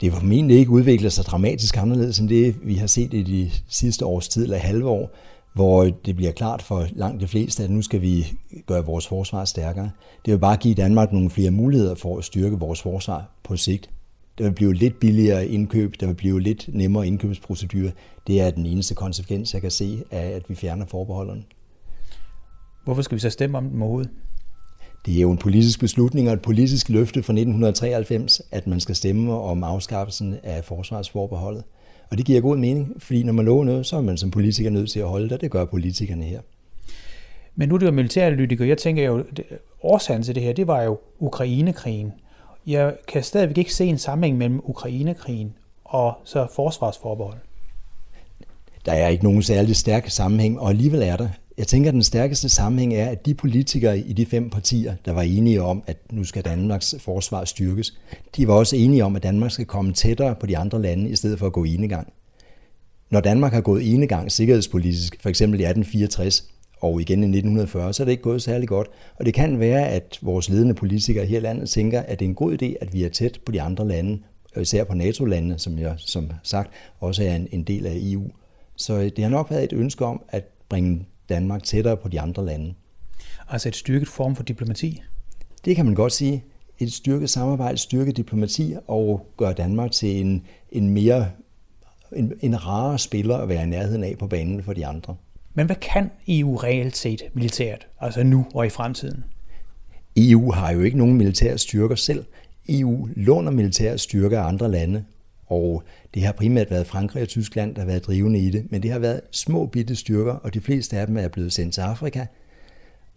Det 0.00 0.12
vil 0.12 0.12
formentlig 0.12 0.58
ikke 0.58 0.70
udvikle 0.70 1.10
sig 1.10 1.24
dramatisk 1.24 1.76
anderledes 1.76 2.18
end 2.18 2.28
det, 2.28 2.56
vi 2.62 2.74
har 2.74 2.86
set 2.86 3.14
i 3.14 3.22
de 3.22 3.50
sidste 3.68 4.06
års 4.06 4.28
tid 4.28 4.44
eller 4.44 4.56
halve 4.56 4.88
år, 4.88 5.10
hvor 5.54 5.84
det 5.84 6.16
bliver 6.16 6.32
klart 6.32 6.62
for 6.62 6.86
langt 6.92 7.20
de 7.20 7.28
fleste, 7.28 7.64
at 7.64 7.70
nu 7.70 7.82
skal 7.82 8.02
vi 8.02 8.32
gøre 8.66 8.84
vores 8.84 9.06
forsvar 9.06 9.44
stærkere. 9.44 9.90
Det 10.24 10.32
vil 10.32 10.38
bare 10.38 10.56
give 10.56 10.74
Danmark 10.74 11.12
nogle 11.12 11.30
flere 11.30 11.50
muligheder 11.50 11.94
for 11.94 12.18
at 12.18 12.24
styrke 12.24 12.58
vores 12.58 12.82
forsvar 12.82 13.30
på 13.44 13.56
sigt. 13.56 13.90
Der 14.38 14.44
vil 14.44 14.52
blive 14.52 14.74
lidt 14.74 15.00
billigere 15.00 15.46
indkøb, 15.46 15.94
der 16.00 16.06
vil 16.06 16.14
blive 16.14 16.40
lidt 16.40 16.68
nemmere 16.68 17.06
indkøbsprocedurer. 17.06 17.90
Det 18.26 18.40
er 18.40 18.50
den 18.50 18.66
eneste 18.66 18.94
konsekvens, 18.94 19.54
jeg 19.54 19.62
kan 19.62 19.70
se 19.70 20.02
af, 20.10 20.26
at 20.26 20.42
vi 20.48 20.54
fjerner 20.54 20.86
forbeholdene. 20.86 21.42
Hvorfor 22.84 23.02
skal 23.02 23.14
vi 23.14 23.20
så 23.20 23.30
stemme 23.30 23.58
om 23.58 23.70
dem 23.70 23.82
overhovedet? 23.82 24.10
Det 25.06 25.16
er 25.16 25.20
jo 25.20 25.30
en 25.30 25.38
politisk 25.38 25.80
beslutning 25.80 26.28
og 26.28 26.34
et 26.34 26.42
politisk 26.42 26.88
løfte 26.88 27.22
fra 27.22 27.32
1993, 27.32 28.42
at 28.50 28.66
man 28.66 28.80
skal 28.80 28.94
stemme 28.96 29.32
om 29.32 29.64
afskaffelsen 29.64 30.36
af 30.42 30.64
forsvarsforbeholdet. 30.64 31.64
Og 32.10 32.18
det 32.18 32.26
giver 32.26 32.40
god 32.40 32.56
mening, 32.56 33.02
fordi 33.02 33.22
når 33.22 33.32
man 33.32 33.44
lover 33.44 33.64
noget, 33.64 33.86
så 33.86 33.96
er 33.96 34.00
man 34.00 34.16
som 34.16 34.30
politiker 34.30 34.70
nødt 34.70 34.90
til 34.90 35.00
at 35.00 35.08
holde 35.08 35.28
det, 35.28 35.40
det 35.40 35.50
gør 35.50 35.64
politikerne 35.64 36.24
her. 36.24 36.40
Men 37.54 37.68
nu 37.68 37.74
er 37.74 37.78
det 37.78 37.86
jo 37.86 37.92
militæranalytiker. 37.92 38.64
Jeg 38.64 38.78
tænker 38.78 39.04
jo, 39.04 39.24
årsagen 39.82 40.22
til 40.22 40.34
det 40.34 40.42
her, 40.42 40.52
det 40.52 40.66
var 40.66 40.82
jo 40.82 40.98
Ukrainekrigen. 41.18 42.12
Jeg 42.66 42.94
kan 43.08 43.22
stadigvæk 43.22 43.58
ikke 43.58 43.74
se 43.74 43.84
en 43.84 43.98
sammenhæng 43.98 44.38
mellem 44.38 44.60
Ukrainekrigen 44.64 45.54
og 45.84 46.14
så 46.24 46.46
forsvarsforbehold. 46.54 47.38
Der 48.86 48.92
er 48.92 49.08
ikke 49.08 49.24
nogen 49.24 49.42
særlig 49.42 49.76
stærk 49.76 50.08
sammenhæng, 50.08 50.60
og 50.60 50.68
alligevel 50.68 51.02
er 51.02 51.16
der. 51.16 51.28
Jeg 51.58 51.66
tænker, 51.66 51.90
at 51.90 51.94
den 51.94 52.02
stærkeste 52.02 52.48
sammenhæng 52.48 52.94
er, 52.94 53.08
at 53.08 53.26
de 53.26 53.34
politikere 53.34 53.98
i 53.98 54.12
de 54.12 54.26
fem 54.26 54.50
partier, 54.50 54.94
der 55.04 55.12
var 55.12 55.22
enige 55.22 55.62
om, 55.62 55.82
at 55.86 55.96
nu 56.12 56.24
skal 56.24 56.44
Danmarks 56.44 56.94
forsvar 56.98 57.44
styrkes, 57.44 57.98
de 58.36 58.48
var 58.48 58.54
også 58.54 58.76
enige 58.76 59.04
om, 59.04 59.16
at 59.16 59.22
Danmark 59.22 59.50
skal 59.50 59.66
komme 59.66 59.92
tættere 59.92 60.34
på 60.34 60.46
de 60.46 60.58
andre 60.58 60.82
lande, 60.82 61.10
i 61.10 61.16
stedet 61.16 61.38
for 61.38 61.46
at 61.46 61.52
gå 61.52 61.64
enegang. 61.64 62.12
Når 63.10 63.20
Danmark 63.20 63.52
har 63.52 63.60
gået 63.60 63.94
enegang 63.94 64.32
sikkerhedspolitisk, 64.32 65.22
f.eks. 65.22 65.40
i 65.40 65.44
1864 65.44 66.44
og 66.80 67.00
igen 67.00 67.18
i 67.18 67.26
1940, 67.26 67.92
så 67.92 68.02
er 68.02 68.04
det 68.04 68.12
ikke 68.12 68.22
gået 68.22 68.42
særlig 68.42 68.68
godt. 68.68 68.88
Og 69.16 69.26
det 69.26 69.34
kan 69.34 69.60
være, 69.60 69.88
at 69.88 70.18
vores 70.22 70.48
ledende 70.48 70.74
politikere 70.74 71.26
her 71.26 71.38
i 71.38 71.40
landet 71.40 71.70
tænker, 71.70 72.00
at 72.00 72.18
det 72.18 72.24
er 72.24 72.28
en 72.28 72.34
god 72.34 72.62
idé, 72.62 72.74
at 72.80 72.92
vi 72.92 73.04
er 73.04 73.08
tæt 73.08 73.40
på 73.46 73.52
de 73.52 73.62
andre 73.62 73.88
lande, 73.88 74.18
især 74.60 74.84
på 74.84 74.94
NATO-landene, 74.94 75.58
som 75.58 75.78
jeg 75.78 75.94
som 75.96 76.30
sagt 76.42 76.70
også 77.00 77.24
er 77.24 77.36
en, 77.36 77.48
en 77.52 77.62
del 77.62 77.86
af 77.86 77.94
EU. 77.96 78.30
Så 78.76 78.94
øh, 78.94 79.10
det 79.16 79.18
har 79.18 79.28
nok 79.28 79.50
været 79.50 79.64
et 79.64 79.72
ønske 79.72 80.04
om 80.04 80.22
at 80.28 80.44
bringe 80.68 81.06
Danmark 81.28 81.62
tættere 81.62 81.96
på 81.96 82.08
de 82.08 82.20
andre 82.20 82.46
lande. 82.46 82.74
Altså 83.48 83.68
et 83.68 83.76
styrket 83.76 84.08
form 84.08 84.36
for 84.36 84.42
diplomati? 84.42 85.02
Det 85.64 85.76
kan 85.76 85.84
man 85.84 85.94
godt 85.94 86.12
sige. 86.12 86.44
Et 86.78 86.92
styrket 86.92 87.30
samarbejde, 87.30 87.78
styrket 87.78 88.16
diplomati 88.16 88.74
og 88.86 89.26
gør 89.36 89.52
Danmark 89.52 89.92
til 89.92 90.20
en, 90.20 90.46
en 90.72 90.88
mere 90.88 91.30
en, 92.16 92.32
en 92.40 92.66
rarere 92.66 92.98
spiller 92.98 93.36
at 93.36 93.48
være 93.48 93.62
i 93.62 93.66
nærheden 93.66 94.04
af 94.04 94.16
på 94.18 94.26
banen 94.26 94.62
for 94.62 94.72
de 94.72 94.86
andre. 94.86 95.16
Men 95.54 95.66
hvad 95.66 95.76
kan 95.76 96.10
EU 96.28 96.56
reelt 96.56 96.96
set 96.96 97.22
militært, 97.34 97.86
altså 98.00 98.22
nu 98.22 98.46
og 98.54 98.66
i 98.66 98.68
fremtiden? 98.68 99.24
EU 100.16 100.52
har 100.52 100.72
jo 100.72 100.80
ikke 100.80 100.98
nogen 100.98 101.16
militære 101.16 101.58
styrker 101.58 101.94
selv. 101.94 102.24
EU 102.68 103.08
låner 103.16 103.50
militære 103.50 103.98
styrker 103.98 104.40
af 104.40 104.48
andre 104.48 104.70
lande, 104.70 105.04
og 105.46 105.82
det 106.14 106.22
har 106.22 106.32
primært 106.32 106.70
været 106.70 106.86
Frankrig 106.86 107.22
og 107.22 107.28
Tyskland, 107.28 107.74
der 107.74 107.80
har 107.80 107.86
været 107.86 108.06
drivende 108.06 108.38
i 108.38 108.50
det, 108.50 108.66
men 108.70 108.82
det 108.82 108.90
har 108.90 108.98
været 108.98 109.20
små 109.30 109.66
bitte 109.66 109.96
styrker, 109.96 110.32
og 110.32 110.54
de 110.54 110.60
fleste 110.60 110.98
af 110.98 111.06
dem 111.06 111.16
er 111.16 111.28
blevet 111.28 111.52
sendt 111.52 111.74
til 111.74 111.80
Afrika. 111.80 112.26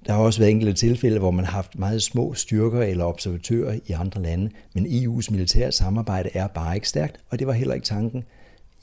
Der 0.05 0.13
har 0.13 0.19
også 0.19 0.39
været 0.39 0.51
enkelte 0.51 0.73
tilfælde, 0.73 1.19
hvor 1.19 1.31
man 1.31 1.45
har 1.45 1.51
haft 1.51 1.79
meget 1.79 2.03
små 2.03 2.33
styrker 2.33 2.81
eller 2.81 3.05
observatører 3.05 3.79
i 3.87 3.91
andre 3.91 4.21
lande, 4.21 4.49
men 4.73 4.85
EU's 4.85 5.31
militære 5.31 5.71
samarbejde 5.71 6.29
er 6.33 6.47
bare 6.47 6.75
ikke 6.75 6.89
stærkt, 6.89 7.19
og 7.29 7.39
det 7.39 7.47
var 7.47 7.53
heller 7.53 7.73
ikke 7.73 7.85
tanken. 7.85 8.23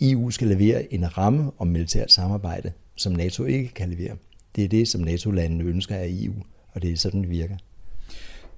EU 0.00 0.30
skal 0.30 0.48
levere 0.48 0.94
en 0.94 1.18
ramme 1.18 1.50
om 1.58 1.66
militært 1.66 2.12
samarbejde, 2.12 2.72
som 2.96 3.12
NATO 3.12 3.44
ikke 3.44 3.68
kan 3.68 3.90
levere. 3.90 4.16
Det 4.56 4.64
er 4.64 4.68
det, 4.68 4.88
som 4.88 5.00
NATO-landene 5.00 5.64
ønsker 5.64 5.94
af 5.94 6.06
EU, 6.10 6.34
og 6.72 6.82
det 6.82 6.92
er 6.92 6.96
sådan, 6.96 7.22
det 7.22 7.30
virker. 7.30 7.56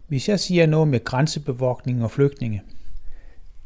Hvis 0.09 0.29
jeg 0.29 0.40
siger 0.40 0.66
noget 0.66 0.88
med 0.88 1.05
grænsebevogtning 1.05 2.05
og 2.05 2.11
flygtninge, 2.11 2.62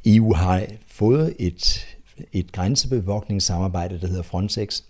EU 0.07 0.33
har 0.33 0.67
fået 0.87 1.35
et, 1.39 1.87
et 2.33 2.53
grænsebevogtningssamarbejde, 2.53 4.01
der 4.01 4.07
hedder 4.07 4.23
Frontex. 4.23 4.83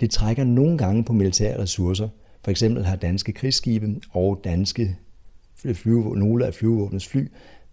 Det 0.00 0.10
trækker 0.10 0.44
nogle 0.44 0.78
gange 0.78 1.04
på 1.04 1.12
militære 1.12 1.58
ressourcer. 1.58 2.08
For 2.44 2.50
eksempel 2.50 2.84
har 2.84 2.96
danske 2.96 3.32
krigsskibe 3.32 4.00
og 4.10 4.40
danske 4.44 4.96
flyve, 5.74 6.16
nogle 6.16 6.46
af 6.46 6.54
flyvevåbnets 6.54 7.06
fly 7.06 7.28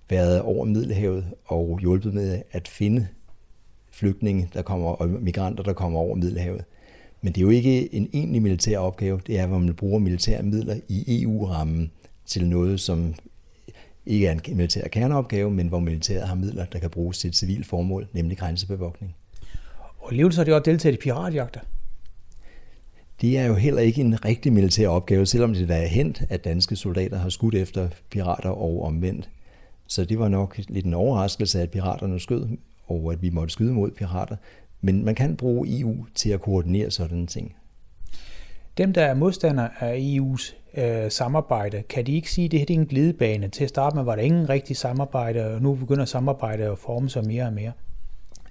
været 0.10 0.42
over 0.42 0.66
Middelhavet 0.66 1.26
og 1.46 1.80
hjulpet 1.80 2.14
med 2.14 2.42
at 2.52 2.68
finde 2.68 3.08
flygtninge 3.92 4.50
der 4.54 4.62
kommer, 4.62 4.90
og 4.90 5.10
migranter, 5.10 5.64
der 5.64 5.74
kommer 5.74 6.00
over 6.00 6.16
Middelhavet. 6.16 6.64
Men 7.22 7.34
det 7.34 7.42
er 7.42 7.46
jo 7.46 7.50
ikke 7.50 7.96
en 7.96 8.10
egentlig 8.14 8.42
militær 8.42 8.78
opgave. 8.78 9.22
Det 9.28 9.40
er, 9.40 9.48
hvor 9.48 9.58
man 9.58 9.74
bruger 9.74 10.00
militære 10.00 10.44
midler 10.44 10.76
i 10.90 11.24
EU-rammen 11.24 11.92
til 12.26 12.48
noget, 12.48 12.80
som 12.80 13.14
ikke 14.06 14.28
er 14.28 14.32
en 14.32 14.42
militær 14.48 14.88
kerneopgave, 14.88 15.52
men 15.52 15.68
hvor 15.68 15.80
militæret 15.80 16.28
har 16.28 16.36
midler, 16.36 16.66
der 16.66 16.80
kan 16.80 16.90
bruges 16.90 17.20
til 17.20 17.28
et 17.28 17.36
civilt 17.36 17.66
formål, 17.66 18.08
nemlig 18.14 18.38
grænsebevogtning. 18.38 19.16
Og 20.00 20.14
så 20.32 20.40
har 20.40 20.44
de 20.44 20.54
også 20.54 20.72
deltaget 20.72 20.96
i 20.96 20.98
piratjagter. 20.98 21.60
Det 23.22 23.38
er 23.38 23.46
jo 23.46 23.54
heller 23.54 23.82
ikke 23.82 24.02
en 24.02 24.26
rigtig 24.26 24.54
militær 24.54 24.88
opgave, 24.88 25.26
selvom 25.26 25.54
det 25.54 25.70
da 25.70 25.84
er 25.84 25.88
hent, 25.88 26.24
at 26.30 26.44
danske 26.44 26.76
soldater 26.76 27.18
har 27.18 27.30
skudt 27.30 27.56
efter 27.56 27.90
pirater 28.10 28.50
og 28.50 28.84
omvendt. 28.84 29.30
Så 29.88 30.06
det 30.06 30.20
var 30.20 30.28
nok 30.28 30.58
lidt 30.68 30.86
en 30.86 30.94
overraskelse, 30.94 31.62
at 31.62 31.72
piraterne 31.72 32.20
skød, 32.20 32.48
og 32.88 33.12
at 33.12 33.22
vi 33.22 33.30
måtte 33.30 33.54
skyde 33.54 33.74
mod 33.74 33.92
pirater. 33.92 34.36
Men 34.82 35.06
man 35.06 35.16
kan 35.16 35.36
bruge 35.36 35.80
EU 35.80 36.06
til 36.16 36.30
at 36.30 36.42
koordinere 36.42 36.92
sådan 36.92 37.28
ting. 37.28 37.56
Dem, 38.78 38.94
der 38.94 39.02
er 39.02 39.14
modstandere 39.14 39.70
af 39.80 39.98
EU's 39.98 40.56
øh, 40.82 41.12
samarbejde, 41.12 41.84
kan 41.90 42.06
de 42.06 42.16
ikke 42.16 42.32
sige, 42.32 42.46
at 42.46 42.52
det 42.52 42.60
her 42.60 42.66
er 42.70 42.74
en 42.80 42.86
glidebane? 42.86 43.48
Til 43.48 43.64
at 43.64 43.70
starte 43.70 43.96
med 43.96 44.04
var 44.04 44.16
der 44.16 44.24
ingen 44.24 44.50
rigtig 44.50 44.78
samarbejde, 44.78 45.46
og 45.46 45.62
nu 45.62 45.76
begynder 45.76 46.06
samarbejdet 46.06 46.64
at 46.64 46.80
forme 46.80 47.10
sig 47.10 47.26
mere 47.26 47.44
og 47.44 47.54
mere. 47.54 47.72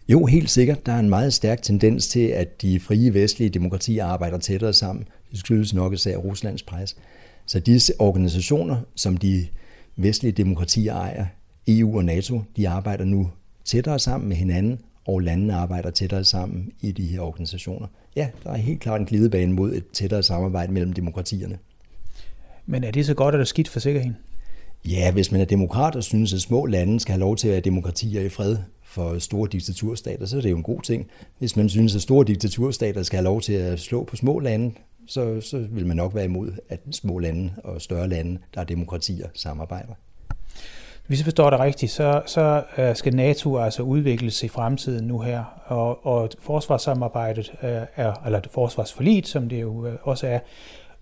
Jo, 0.09 0.25
helt 0.25 0.51
sikkert. 0.51 0.87
Der 0.87 0.93
er 0.93 0.99
en 0.99 1.09
meget 1.09 1.33
stærk 1.33 1.63
tendens 1.63 2.09
til, 2.09 2.27
at 2.27 2.63
de 2.63 2.81
frie 2.81 3.15
vestlige 3.15 3.51
demokratier 3.51 4.05
arbejder 4.05 4.39
tættere 4.39 4.73
sammen. 4.73 5.05
Det 5.31 5.39
skyldes 5.39 5.75
nok 5.75 5.93
især 5.93 6.17
Ruslands 6.17 6.63
pres. 6.63 6.97
Så 7.47 7.61
disse 7.61 7.93
organisationer, 7.99 8.77
som 8.95 9.17
de 9.17 9.47
vestlige 9.97 10.33
demokratier 10.33 10.95
ejer, 10.95 11.27
EU 11.69 11.97
og 11.97 12.05
NATO, 12.05 12.43
de 12.57 12.69
arbejder 12.69 13.05
nu 13.05 13.31
tættere 13.65 13.99
sammen 13.99 14.29
med 14.29 14.37
hinanden, 14.37 14.81
og 15.07 15.21
landene 15.21 15.55
arbejder 15.55 15.91
tættere 15.91 16.25
sammen 16.25 16.73
i 16.81 16.93
de 16.93 17.07
her 17.07 17.21
organisationer. 17.21 17.87
Ja, 18.17 18.29
der 18.45 18.51
er 18.51 18.57
helt 18.57 18.81
klart 18.81 19.01
en 19.01 19.07
glidebane 19.07 19.53
mod 19.53 19.73
et 19.73 19.85
tættere 19.93 20.23
samarbejde 20.23 20.73
mellem 20.73 20.93
demokratierne. 20.93 21.59
Men 22.67 22.85
er 22.85 22.91
det 22.91 23.07
så 23.07 23.15
godt 23.15 23.35
eller 23.35 23.45
skidt 23.45 23.69
for 23.69 23.81
sikkerheden? 23.81 24.17
Ja, 24.89 25.13
hvis 25.13 25.33
man 25.33 25.41
er 25.41 25.45
demokrat 25.45 25.97
og 25.97 26.05
synes, 26.05 26.35
at 26.35 26.41
små 26.41 26.67
lande 26.67 27.01
skal 27.01 27.13
have 27.13 27.21
lov 27.21 27.37
til 27.37 27.49
at 27.49 27.53
være 27.53 27.61
demokratier 27.61 28.21
i 28.21 28.29
fred 28.29 28.57
for 28.83 29.19
store 29.19 29.49
diktaturstater, 29.53 30.27
så 30.27 30.37
er 30.37 30.41
det 30.41 30.51
jo 30.51 30.57
en 30.57 30.63
god 30.63 30.81
ting. 30.83 31.07
Hvis 31.39 31.57
man 31.57 31.69
synes, 31.69 31.95
at 31.95 32.03
store 32.03 32.25
diktaturstater 32.25 33.03
skal 33.03 33.17
have 33.17 33.25
lov 33.25 33.41
til 33.41 33.53
at 33.53 33.81
slå 33.81 34.05
på 34.05 34.17
små 34.17 34.39
lande, 34.39 34.75
så, 35.07 35.41
så 35.41 35.67
vil 35.71 35.87
man 35.87 35.97
nok 35.97 36.15
være 36.15 36.25
imod, 36.25 36.53
at 36.69 36.81
små 36.91 37.19
lande 37.19 37.53
og 37.65 37.83
større 37.83 38.09
lande, 38.09 38.39
der 38.55 38.61
er 38.61 38.65
demokratier, 38.65 39.29
samarbejder. 39.35 39.95
Hvis 41.07 41.19
jeg 41.19 41.25
forstår 41.25 41.51
det 41.51 41.61
rigtigt, 41.61 41.93
så, 41.93 42.23
så 42.27 42.65
øh, 42.79 42.97
skal 42.97 43.17
NATO 43.17 43.59
altså 43.59 43.83
udvikles 43.83 44.43
i 44.43 44.49
fremtiden 44.49 45.07
nu 45.07 45.21
her, 45.21 45.45
og, 45.67 46.07
og 46.07 46.31
forsvarssamarbejdet 46.39 47.53
øh, 47.63 47.71
er, 47.97 48.13
eller 48.27 48.41
forsvarsforliet, 48.51 49.27
som 49.27 49.49
det 49.49 49.61
jo 49.61 49.87
øh, 49.87 49.99
også 50.03 50.27
er, 50.27 50.39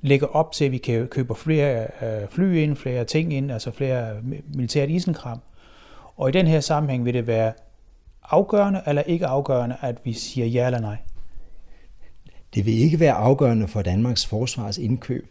lægger 0.00 0.26
op 0.26 0.52
til, 0.52 0.64
at 0.64 0.72
vi 0.72 0.78
kan 0.78 1.06
købe 1.06 1.34
flere 1.34 1.86
fly 2.30 2.56
ind, 2.56 2.76
flere 2.76 3.04
ting 3.04 3.34
ind, 3.34 3.52
altså 3.52 3.70
flere 3.70 4.16
militært 4.54 4.90
isenkram. 4.90 5.40
Og 6.16 6.28
i 6.28 6.32
den 6.32 6.46
her 6.46 6.60
sammenhæng 6.60 7.04
vil 7.04 7.14
det 7.14 7.26
være 7.26 7.52
afgørende 8.30 8.82
eller 8.86 9.02
ikke 9.02 9.26
afgørende, 9.26 9.76
at 9.80 9.96
vi 10.04 10.12
siger 10.12 10.46
ja 10.46 10.66
eller 10.66 10.80
nej? 10.80 10.96
Det 12.54 12.66
vil 12.66 12.78
ikke 12.78 13.00
være 13.00 13.12
afgørende 13.12 13.68
for 13.68 13.82
Danmarks 13.82 14.26
forsvarsindkøb, 14.26 15.26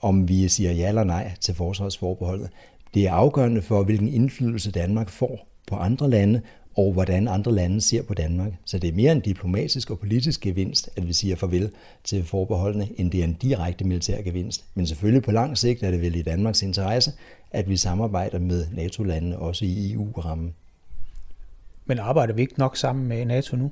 om 0.00 0.28
vi 0.28 0.48
siger 0.48 0.72
ja 0.72 0.88
eller 0.88 1.04
nej 1.04 1.32
til 1.40 1.54
forsvarsforbeholdet. 1.54 2.50
Det 2.94 3.06
er 3.06 3.12
afgørende 3.12 3.62
for, 3.62 3.82
hvilken 3.82 4.08
indflydelse 4.08 4.70
Danmark 4.70 5.08
får 5.08 5.48
på 5.66 5.74
andre 5.76 6.10
lande, 6.10 6.40
og 6.76 6.92
hvordan 6.92 7.28
andre 7.28 7.52
lande 7.52 7.80
ser 7.80 8.02
på 8.02 8.14
Danmark. 8.14 8.52
Så 8.64 8.78
det 8.78 8.88
er 8.88 8.94
mere 8.94 9.12
en 9.12 9.20
diplomatisk 9.20 9.90
og 9.90 9.98
politisk 9.98 10.40
gevinst, 10.40 10.90
at 10.96 11.08
vi 11.08 11.12
siger 11.12 11.36
farvel 11.36 11.70
til 12.04 12.24
forbeholdene, 12.24 12.88
end 12.96 13.10
det 13.10 13.20
er 13.20 13.24
en 13.24 13.32
direkte 13.32 13.84
militær 13.84 14.22
gevinst. 14.22 14.64
Men 14.74 14.86
selvfølgelig 14.86 15.22
på 15.22 15.32
lang 15.32 15.58
sigt 15.58 15.82
er 15.82 15.90
det 15.90 16.00
vel 16.00 16.16
i 16.16 16.22
Danmarks 16.22 16.62
interesse, 16.62 17.12
at 17.50 17.68
vi 17.68 17.76
samarbejder 17.76 18.38
med 18.38 18.66
NATO-landene 18.72 19.38
også 19.38 19.64
i 19.64 19.92
EU-rammen. 19.92 20.54
Men 21.86 21.98
arbejder 21.98 22.34
vi 22.34 22.40
ikke 22.40 22.58
nok 22.58 22.76
sammen 22.76 23.08
med 23.08 23.24
NATO 23.24 23.56
nu? 23.56 23.70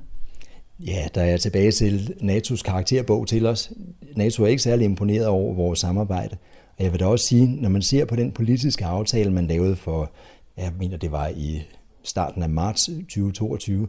Ja, 0.79 1.07
der 1.15 1.21
er 1.21 1.37
tilbage 1.37 1.71
til 1.71 2.15
NATO's 2.21 2.61
karakterbog 2.63 3.27
til 3.27 3.45
os. 3.45 3.71
NATO 4.15 4.43
er 4.43 4.47
ikke 4.47 4.61
særlig 4.61 4.85
imponeret 4.85 5.27
over 5.27 5.53
vores 5.53 5.79
samarbejde. 5.79 6.37
Og 6.77 6.83
jeg 6.83 6.91
vil 6.91 6.99
da 6.99 7.05
også 7.05 7.25
sige, 7.25 7.47
når 7.61 7.69
man 7.69 7.81
ser 7.81 8.05
på 8.05 8.15
den 8.15 8.31
politiske 8.31 8.85
aftale, 8.85 9.31
man 9.31 9.47
lavede 9.47 9.75
for, 9.75 10.11
jeg 10.57 10.71
mener 10.79 10.97
det 10.97 11.11
var 11.11 11.27
i 11.27 11.61
starten 12.03 12.43
af 12.43 12.49
marts 12.49 12.85
2022, 12.85 13.87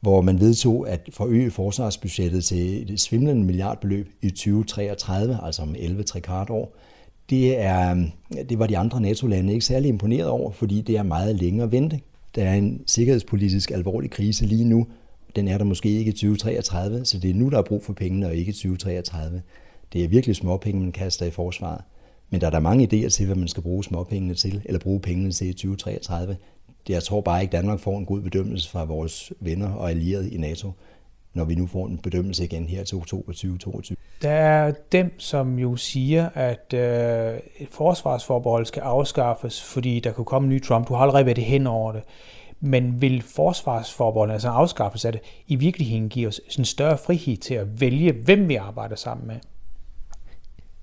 hvor 0.00 0.20
man 0.20 0.40
vedtog 0.40 0.88
at 0.88 1.08
forøge 1.12 1.50
forsvarsbudgettet 1.50 2.44
til 2.44 2.92
et 2.92 3.00
svimlende 3.00 3.44
milliardbeløb 3.44 4.08
i 4.22 4.30
2033, 4.30 5.38
altså 5.42 5.62
om 5.62 5.74
11 5.78 6.04
kvart 6.04 6.50
år. 6.50 6.76
Det, 7.30 7.58
er, 7.58 8.06
det 8.48 8.58
var 8.58 8.66
de 8.66 8.78
andre 8.78 9.00
NATO-lande 9.00 9.52
ikke 9.52 9.64
særlig 9.64 9.88
imponeret 9.88 10.28
over, 10.28 10.52
fordi 10.52 10.80
det 10.80 10.96
er 10.96 11.02
meget 11.02 11.36
længere 11.36 11.64
at 11.64 11.72
vente. 11.72 12.00
Der 12.34 12.44
er 12.44 12.54
en 12.54 12.82
sikkerhedspolitisk 12.86 13.70
alvorlig 13.70 14.10
krise 14.10 14.46
lige 14.46 14.64
nu. 14.64 14.86
Den 15.36 15.48
er 15.48 15.58
der 15.58 15.64
måske 15.64 15.88
ikke 15.88 16.08
i 16.08 16.12
2033, 16.12 17.04
så 17.04 17.18
det 17.18 17.30
er 17.30 17.34
nu, 17.34 17.48
der 17.48 17.58
er 17.58 17.62
brug 17.62 17.84
for 17.84 17.92
pengene, 17.92 18.26
og 18.26 18.34
ikke 18.34 18.50
i 18.50 18.52
2033. 18.52 19.42
Det 19.92 20.04
er 20.04 20.08
virkelig 20.08 20.36
småpenge, 20.36 20.80
man 20.80 20.92
kaster 20.92 21.26
i 21.26 21.30
forsvaret. 21.30 21.80
Men 22.32 22.40
der 22.40 22.46
er 22.46 22.50
der 22.50 22.60
mange 22.60 22.84
idéer 22.84 23.08
til, 23.08 23.26
hvad 23.26 23.36
man 23.36 23.48
skal 23.48 23.62
bruge 23.62 23.84
småpengene 23.84 24.34
til, 24.34 24.62
eller 24.64 24.78
bruge 24.78 25.00
pengene 25.00 25.32
til 25.32 25.48
i 25.48 25.52
2033. 25.52 26.36
Jeg 26.88 27.02
tror 27.02 27.20
bare 27.20 27.42
ikke, 27.42 27.52
Danmark 27.52 27.80
får 27.80 27.98
en 27.98 28.06
god 28.06 28.20
bedømmelse 28.20 28.70
fra 28.70 28.84
vores 28.84 29.32
venner 29.40 29.72
og 29.72 29.90
allierede 29.90 30.30
i 30.30 30.36
NATO, 30.36 30.72
når 31.34 31.44
vi 31.44 31.54
nu 31.54 31.66
får 31.66 31.86
en 31.86 31.98
bedømmelse 31.98 32.44
igen 32.44 32.64
her 32.64 32.84
til 32.84 32.96
oktober 32.96 33.32
2022. 33.32 33.96
Der 34.22 34.30
er 34.30 34.72
dem, 34.92 35.20
som 35.20 35.58
jo 35.58 35.76
siger, 35.76 36.28
at 36.34 36.74
øh, 36.74 37.38
et 37.58 37.68
forsvarsforbehold 37.70 38.66
skal 38.66 38.80
afskaffes, 38.80 39.62
fordi 39.62 40.00
der 40.00 40.12
kunne 40.12 40.24
komme 40.24 40.46
en 40.46 40.54
ny 40.54 40.62
Trump. 40.62 40.88
Du 40.88 40.94
har 40.94 41.02
allerede 41.02 41.26
været 41.26 41.36
det 41.36 41.44
hen 41.44 41.66
over 41.66 41.92
det. 41.92 42.02
Men 42.60 43.00
vil 43.00 43.22
forsvarsforbeholdet, 43.22 44.32
altså 44.32 44.48
afskaffelse 44.48 45.08
af 45.08 45.12
det, 45.12 45.20
i 45.46 45.56
virkeligheden 45.56 46.08
give 46.08 46.28
os 46.28 46.40
en 46.58 46.64
større 46.64 46.98
frihed 46.98 47.36
til 47.36 47.54
at 47.54 47.80
vælge, 47.80 48.12
hvem 48.12 48.48
vi 48.48 48.54
arbejder 48.54 48.96
sammen 48.96 49.26
med? 49.26 49.36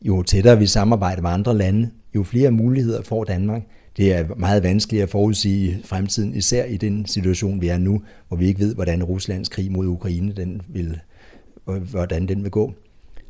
Jo 0.02 0.24
tættere 0.24 0.60
vi 0.60 0.66
samarbejder 0.66 1.22
med 1.22 1.30
andre 1.30 1.58
lande, 1.58 1.90
jo 2.16 2.24
flere 2.24 2.52
muligheder 2.52 3.02
får 3.02 3.24
Danmark. 3.24 3.62
Det 3.98 4.14
er 4.14 4.36
meget 4.36 4.64
vanskeligt 4.64 5.04
at 5.04 5.10
forudsige 5.10 5.80
fremtiden, 5.84 6.36
især 6.36 6.66
i 6.66 6.78
den 6.78 7.06
situation, 7.06 7.62
vi 7.62 7.68
er 7.68 7.78
nu, 7.78 8.02
hvor 8.28 8.38
vi 8.38 8.48
ikke 8.48 8.60
ved, 8.60 8.76
hvordan 8.76 9.04
Ruslands 9.04 9.50
krig 9.50 9.72
mod 9.72 9.88
Ukraine 9.88 10.32
den 10.32 10.62
vil, 10.68 11.00
hvordan 11.66 12.28
den 12.28 12.44
vil 12.44 12.52
gå. 12.52 12.74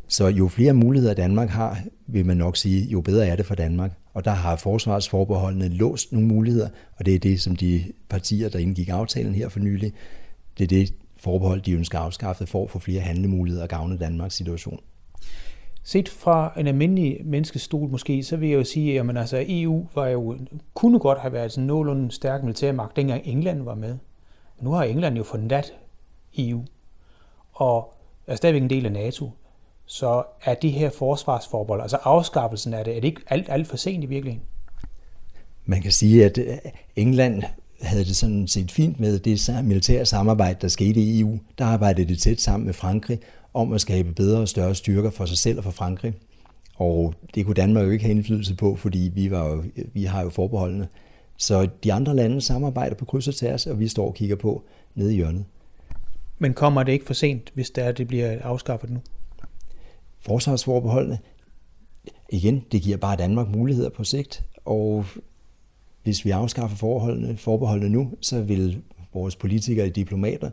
Så 0.07 0.27
jo 0.27 0.47
flere 0.47 0.73
muligheder 0.73 1.13
Danmark 1.13 1.49
har, 1.49 1.79
vil 2.07 2.25
man 2.25 2.37
nok 2.37 2.57
sige, 2.57 2.87
jo 2.87 3.01
bedre 3.01 3.27
er 3.27 3.35
det 3.35 3.45
for 3.45 3.55
Danmark. 3.55 3.91
Og 4.13 4.25
der 4.25 4.31
har 4.31 4.55
forsvarsforbeholdene 4.55 5.67
låst 5.67 6.11
nogle 6.11 6.27
muligheder, 6.27 6.69
og 6.95 7.05
det 7.05 7.15
er 7.15 7.19
det, 7.19 7.41
som 7.41 7.55
de 7.55 7.83
partier, 8.09 8.49
der 8.49 8.59
indgik 8.59 8.89
aftalen 8.89 9.35
her 9.35 9.49
for 9.49 9.59
nylig, 9.59 9.93
det 10.57 10.63
er 10.63 10.67
det 10.67 10.93
forbehold, 11.17 11.61
de 11.61 11.73
ønsker 11.73 11.99
afskaffet 11.99 12.49
for 12.49 12.63
at 12.63 12.69
få 12.69 12.79
flere 12.79 13.01
handlemuligheder 13.01 13.63
og 13.63 13.69
gavne 13.69 13.97
Danmarks 13.97 14.35
situation. 14.35 14.79
Set 15.89 16.09
fra 16.09 16.53
en 16.57 16.67
almindelig 16.67 17.17
menneskestol 17.23 17.89
måske, 17.89 18.23
så 18.23 18.37
vil 18.37 18.49
jeg 18.49 18.57
jo 18.57 18.63
sige, 18.63 18.99
at 18.99 19.17
altså, 19.17 19.45
EU 19.47 19.87
var 19.95 20.07
jo, 20.07 20.37
kunne 20.73 20.99
godt 20.99 21.19
have 21.19 21.33
været 21.33 21.57
en 21.57 21.67
nogenlunde 21.67 22.11
stærk 22.11 22.43
militærmagt, 22.43 22.95
dengang 22.95 23.21
England 23.25 23.63
var 23.63 23.75
med. 23.75 23.97
Nu 24.61 24.71
har 24.71 24.83
England 24.83 25.17
jo 25.17 25.23
forladt 25.23 25.73
EU, 26.37 26.63
og 27.53 27.93
er 28.27 28.35
stadigvæk 28.35 28.61
en 28.61 28.69
del 28.69 28.85
af 28.85 28.91
NATO. 28.91 29.31
Så 29.85 30.23
er 30.43 30.53
det 30.53 30.71
her 30.71 30.89
forsvarsforbehold, 30.89 31.81
altså 31.81 31.97
afskaffelsen 32.03 32.73
af 32.73 32.85
det, 32.85 32.95
er 32.95 33.01
det 33.01 33.07
ikke 33.07 33.21
alt, 33.27 33.49
alt 33.49 33.67
for 33.67 33.77
sent 33.77 34.03
i 34.03 34.07
virkeligheden? 34.07 34.45
Man 35.65 35.81
kan 35.81 35.91
sige, 35.91 36.25
at 36.25 36.37
øh, 36.37 36.57
England 36.95 37.43
havde 37.81 38.05
det 38.05 38.15
sådan 38.15 38.47
set 38.47 38.71
fint 38.71 38.99
med 38.99 39.19
det 39.19 39.49
militære 39.63 40.05
samarbejde, 40.05 40.57
der 40.61 40.67
skete 40.67 40.99
i 40.99 41.19
EU. 41.19 41.39
Der 41.57 41.65
arbejdede 41.65 42.07
det 42.07 42.19
tæt 42.19 42.41
sammen 42.41 42.65
med 42.65 42.73
Frankrig 42.73 43.19
om 43.53 43.73
at 43.73 43.81
skabe 43.81 44.13
bedre 44.13 44.39
og 44.39 44.47
større 44.47 44.75
styrker 44.75 45.09
for 45.09 45.25
sig 45.25 45.37
selv 45.37 45.57
og 45.57 45.63
for 45.63 45.71
Frankrig. 45.71 46.13
Og 46.75 47.13
det 47.35 47.45
kunne 47.45 47.55
Danmark 47.55 47.85
jo 47.85 47.89
ikke 47.89 48.05
have 48.05 48.15
indflydelse 48.15 48.55
på, 48.55 48.75
fordi 48.75 49.11
vi, 49.13 49.31
var 49.31 49.47
jo, 49.49 49.63
vi 49.93 50.03
har 50.03 50.23
jo 50.23 50.29
forbeholdene. 50.29 50.87
Så 51.37 51.67
de 51.83 51.93
andre 51.93 52.15
lande 52.15 52.41
samarbejder 52.41 52.95
på 52.95 53.05
kryds 53.05 53.27
og 53.27 53.35
tværs, 53.35 53.67
og 53.67 53.79
vi 53.79 53.87
står 53.87 54.07
og 54.07 54.15
kigger 54.15 54.35
på 54.35 54.63
nede 54.95 55.13
i 55.13 55.15
hjørnet. 55.15 55.45
Men 56.39 56.53
kommer 56.53 56.83
det 56.83 56.91
ikke 56.91 57.05
for 57.05 57.13
sent, 57.13 57.51
hvis 57.53 57.69
det, 57.69 57.83
er, 57.83 57.91
det 57.91 58.07
bliver 58.07 58.41
afskaffet 58.41 58.89
nu? 58.89 58.99
Forsvarsforbeholdene, 60.19 61.19
igen, 62.29 62.63
det 62.71 62.81
giver 62.81 62.97
bare 62.97 63.15
Danmark 63.15 63.49
muligheder 63.49 63.89
på 63.89 64.03
sigt, 64.03 64.43
og 64.65 65.05
hvis 66.03 66.25
vi 66.25 66.29
afskaffer 66.29 66.77
forholdene, 66.77 67.37
forbeholdene 67.37 67.89
nu, 67.89 68.11
så 68.21 68.41
vil 68.41 68.81
vores 69.13 69.35
politikere 69.35 69.87
og 69.87 69.95
diplomater 69.95 70.49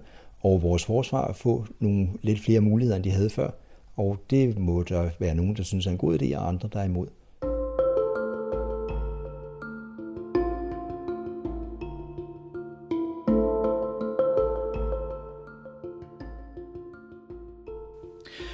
og 0.46 0.62
vores 0.62 0.85
forsvar 0.85 1.32
få 1.32 1.66
nogle 1.80 2.09
lidt 2.22 2.40
flere 2.40 2.61
muligheder, 2.61 2.96
end 2.96 3.04
de 3.04 3.11
havde 3.11 3.30
før. 3.30 3.50
Og 3.96 4.18
det 4.30 4.59
må 4.59 4.82
der 4.82 5.11
være 5.18 5.35
nogen, 5.35 5.56
der 5.56 5.62
synes 5.62 5.87
er 5.87 5.90
en 5.90 5.98
god 5.98 6.22
idé, 6.22 6.38
og 6.38 6.48
andre, 6.48 6.68
der 6.72 6.80
er 6.80 6.85
imod. 6.85 7.06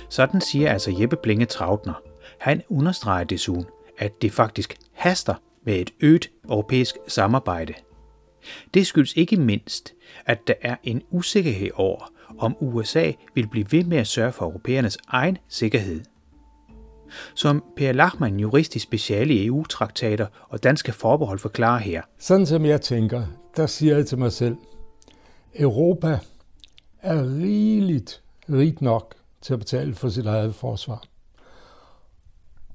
Sådan 0.09 0.41
siger 0.41 0.73
altså 0.73 0.97
Jeppe 1.01 1.17
Blinge 1.23 1.47
Trautner. 1.47 2.03
Han 2.39 2.63
understreger 2.69 3.25
desuden, 3.25 3.65
at 3.99 4.23
det 4.23 4.33
faktisk 4.33 4.77
haster 4.93 5.35
med 5.65 5.75
et 5.75 5.91
øget 6.01 6.31
europæisk 6.49 6.97
samarbejde. 7.09 7.75
Det 8.75 8.87
skyldes 8.87 9.17
ikke 9.17 9.37
mindst, 9.37 9.95
at 10.27 10.39
der 10.47 10.55
er 10.63 10.77
en 10.83 11.03
usikkerhed 11.11 11.71
over, 11.75 12.13
om 12.39 12.57
USA 12.61 13.13
vil 13.35 13.49
blive 13.49 13.67
ved 13.71 13.85
med 13.85 13.99
at 13.99 14.07
sørge 14.07 14.33
for 14.33 14.45
europæernes 14.45 14.99
egen 15.09 15.39
sikkerhed. 15.49 16.01
Som 17.35 17.65
Per 17.77 17.93
Lachmann, 17.93 18.41
jurist 18.41 18.77
i 18.77 18.79
speciale 18.79 19.35
i 19.35 19.47
EU-traktater 19.47 20.27
og 20.49 20.63
danske 20.63 20.93
forbehold, 20.93 21.39
forklarer 21.39 21.79
her. 21.79 22.03
Sådan 22.19 22.47
som 22.47 22.65
jeg 22.65 22.81
tænker, 22.81 23.27
der 23.57 23.67
siger 23.67 23.97
jeg 23.97 24.07
til 24.07 24.19
mig 24.19 24.33
selv, 24.33 24.57
Europa 25.55 26.19
er 27.03 27.23
rigeligt 27.23 28.23
rigt 28.51 28.83
nok 28.83 29.15
til 29.41 29.53
at 29.53 29.59
betale 29.59 29.95
for 29.95 30.09
sit 30.09 30.27
eget 30.27 30.55
forsvar. 30.55 31.03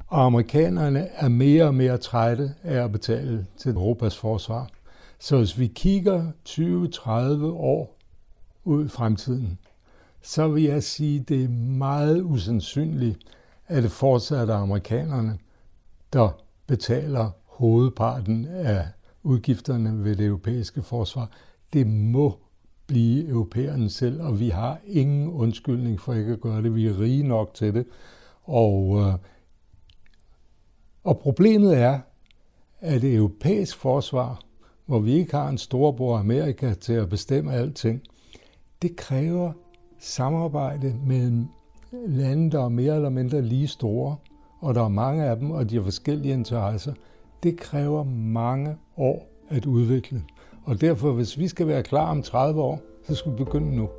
Og 0.08 0.26
amerikanerne 0.26 1.08
er 1.14 1.28
mere 1.28 1.66
og 1.66 1.76
mere 1.76 1.98
trætte 1.98 2.54
af 2.64 2.84
at 2.84 2.92
betale 2.92 3.46
til 3.58 3.72
Europas 3.72 4.18
forsvar. 4.18 4.70
Så 5.20 5.38
hvis 5.38 5.60
vi 5.60 5.68
kigger 5.68 6.32
20-30 6.50 7.10
år 7.46 7.98
ud 8.64 8.86
i 8.86 8.88
fremtiden, 8.88 9.60
så 10.22 10.48
vil 10.48 10.64
jeg 10.64 10.84
sige, 10.84 11.20
at 11.20 11.30
det 11.30 11.44
er 11.44 11.50
meget 11.78 12.22
usandsynligt, 12.22 13.20
at 13.68 13.84
det 13.84 13.92
fortsat 13.92 14.50
er 14.50 14.56
amerikanerne, 14.56 15.38
der 16.14 16.30
betaler 16.68 17.32
hovedparten 17.44 18.46
af 18.46 18.88
udgifterne 19.24 20.04
ved 20.04 20.16
det 20.16 20.26
europæiske 20.26 20.84
forsvar. 20.84 21.32
Det 21.74 21.88
må 21.88 22.40
blive 22.88 23.28
europæerne 23.28 23.90
selv, 23.90 24.22
og 24.22 24.40
vi 24.40 24.50
har 24.50 24.80
ingen 24.86 25.28
undskyldning 25.28 26.02
for 26.02 26.14
ikke 26.14 26.34
at 26.34 26.42
gøre 26.42 26.62
det. 26.62 26.76
Vi 26.76 26.88
er 26.88 27.00
rige 27.00 27.24
nok 27.24 27.54
til 27.54 27.74
det. 27.74 27.86
Og, 28.44 29.00
øh, 29.00 29.14
og 31.04 31.20
problemet 31.20 31.78
er, 31.78 32.00
at 32.80 33.02
det 33.02 33.16
europæiske 33.16 33.80
forsvar, 33.80 34.42
hvor 34.88 35.00
vi 35.00 35.14
ikke 35.14 35.36
har 35.36 35.50
en 35.50 35.58
storbror 35.58 36.18
Amerika 36.18 36.74
til 36.74 36.94
at 36.94 37.10
bestemme 37.10 37.54
alting, 37.54 38.02
det 38.82 38.96
kræver 38.96 39.52
samarbejde 40.00 40.96
mellem 41.06 41.46
lande, 41.92 42.52
der 42.52 42.64
er 42.64 42.70
mere 42.70 42.96
eller 42.96 43.10
mindre 43.10 43.42
lige 43.42 43.68
store, 43.68 44.16
og 44.60 44.76
der 44.76 44.84
er 44.84 44.90
mange 44.90 45.24
af 45.24 45.38
dem, 45.38 45.52
og 45.52 45.70
de 45.70 45.76
har 45.76 45.84
forskellige 45.84 46.34
interesser. 46.34 46.94
Det 47.44 47.58
kræver 47.58 48.04
mange 48.04 48.76
år 48.98 49.30
at 49.50 49.66
udvikle. 49.66 50.24
Og 50.66 50.82
derfor, 50.82 51.12
hvis 51.12 51.40
vi 51.40 51.48
skal 51.48 51.68
være 51.68 51.84
klar 51.84 52.12
om 52.12 52.22
30 52.22 52.62
år, 52.62 52.82
så 53.08 53.16
skal 53.16 53.32
vi 53.32 53.38
begynde 53.38 53.76
nu. 53.76 53.90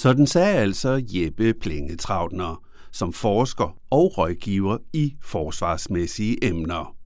Sådan 0.00 0.26
sagde 0.26 0.56
altså 0.56 1.02
Jeppe 1.08 1.54
Plingetrautner, 1.54 2.64
som 2.92 3.12
forsker 3.12 3.78
og 3.90 4.18
rådgiver 4.18 4.78
i 4.92 5.14
forsvarsmæssige 5.22 6.44
emner. 6.44 6.96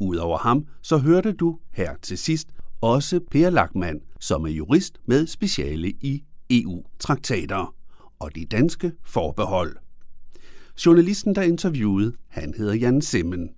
Udover 0.00 0.38
ham, 0.38 0.66
så 0.82 0.98
hørte 0.98 1.32
du 1.32 1.58
her 1.72 1.94
til 2.02 2.18
sidst 2.18 2.48
også 2.80 3.20
Per 3.30 3.50
Lackmann, 3.50 4.00
som 4.20 4.44
er 4.44 4.48
jurist 4.48 4.98
med 5.06 5.26
speciale 5.26 5.88
i 5.88 6.24
EU-traktater 6.50 7.74
og 8.18 8.34
de 8.34 8.44
danske 8.44 8.92
forbehold. 9.04 9.76
Journalisten, 10.86 11.34
der 11.34 11.42
interviewede, 11.42 12.12
han 12.28 12.54
hedder 12.56 12.74
Jan 12.74 13.02
Simmen. 13.02 13.50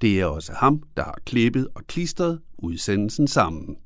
Det 0.00 0.20
er 0.20 0.26
også 0.26 0.52
ham, 0.52 0.82
der 0.96 1.04
har 1.04 1.18
klippet 1.26 1.68
og 1.74 1.82
klistret 1.86 2.40
udsendelsen 2.58 3.26
sammen. 3.26 3.76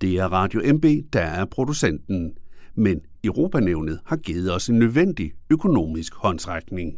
Det 0.00 0.18
er 0.18 0.24
Radio 0.24 0.74
MB, 0.74 0.84
der 1.12 1.20
er 1.20 1.44
producenten, 1.44 2.34
men 2.80 3.00
Europanævnet 3.24 4.00
har 4.04 4.16
givet 4.16 4.54
os 4.54 4.68
en 4.68 4.78
nødvendig 4.78 5.32
økonomisk 5.50 6.14
håndsrækning. 6.14 6.96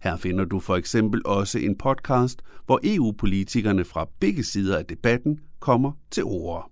Her 0.00 0.16
finder 0.16 0.44
du 0.44 0.60
for 0.60 0.76
eksempel 0.76 1.22
også 1.24 1.58
en 1.58 1.78
podcast, 1.78 2.42
hvor 2.66 2.80
EU-politikerne 2.84 3.84
fra 3.84 4.08
begge 4.20 4.44
sider 4.44 4.78
af 4.78 4.84
debatten 4.84 5.40
kommer 5.60 5.92
til 6.10 6.24
ord. 6.24 6.70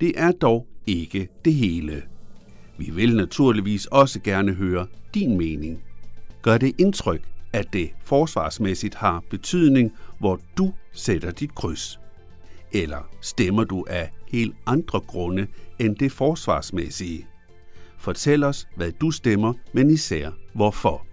Det 0.00 0.12
er 0.16 0.32
dog 0.32 0.68
ikke 0.86 1.28
det 1.44 1.54
hele. 1.54 2.02
Vi 2.78 2.90
vil 2.90 3.16
naturligvis 3.16 3.86
også 3.86 4.20
gerne 4.20 4.54
høre 4.54 4.86
din 5.14 5.38
mening. 5.38 5.82
Gør 6.42 6.58
det 6.58 6.72
indtryk, 6.78 7.22
at 7.52 7.72
det 7.72 7.90
forsvarsmæssigt 8.04 8.94
har 8.94 9.22
betydning, 9.30 9.92
hvor 10.18 10.40
du 10.58 10.72
sætter 10.92 11.30
dit 11.30 11.54
kryds? 11.54 12.00
Eller 12.72 13.10
stemmer 13.20 13.64
du 13.64 13.84
af 13.88 14.10
helt 14.28 14.54
andre 14.66 15.00
grunde 15.00 15.46
end 15.78 15.96
det 15.96 16.12
forsvarsmæssige? 16.12 17.26
Fortæl 17.98 18.44
os, 18.44 18.68
hvad 18.76 18.92
du 18.92 19.10
stemmer, 19.10 19.52
men 19.72 19.90
især 19.90 20.30
hvorfor. 20.54 21.06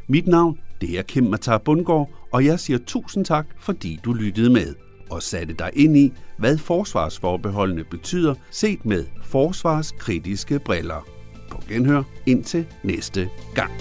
Mit 0.09 0.27
navn 0.27 0.59
det 0.81 0.99
er 0.99 1.03
Kim 1.03 1.25
Matar 1.25 1.59
Bundgaard, 1.59 2.11
og 2.33 2.45
jeg 2.45 2.61
siger 2.61 2.79
tusind 2.87 3.25
tak, 3.25 3.47
fordi 3.59 4.01
du 4.05 4.13
lyttede 4.13 4.51
med 4.51 4.75
og 5.11 5.23
satte 5.23 5.55
dig 5.55 5.71
ind 5.75 5.97
i, 5.97 6.13
hvad 6.39 6.59
forsvarsforbeholdene 6.59 7.85
betyder 7.85 8.35
set 8.51 8.85
med 8.85 9.05
forsvarskritiske 9.25 10.59
briller. 10.59 11.09
På 11.51 11.63
genhør 11.69 12.03
indtil 12.27 12.67
næste 12.83 13.31
gang. 13.55 13.73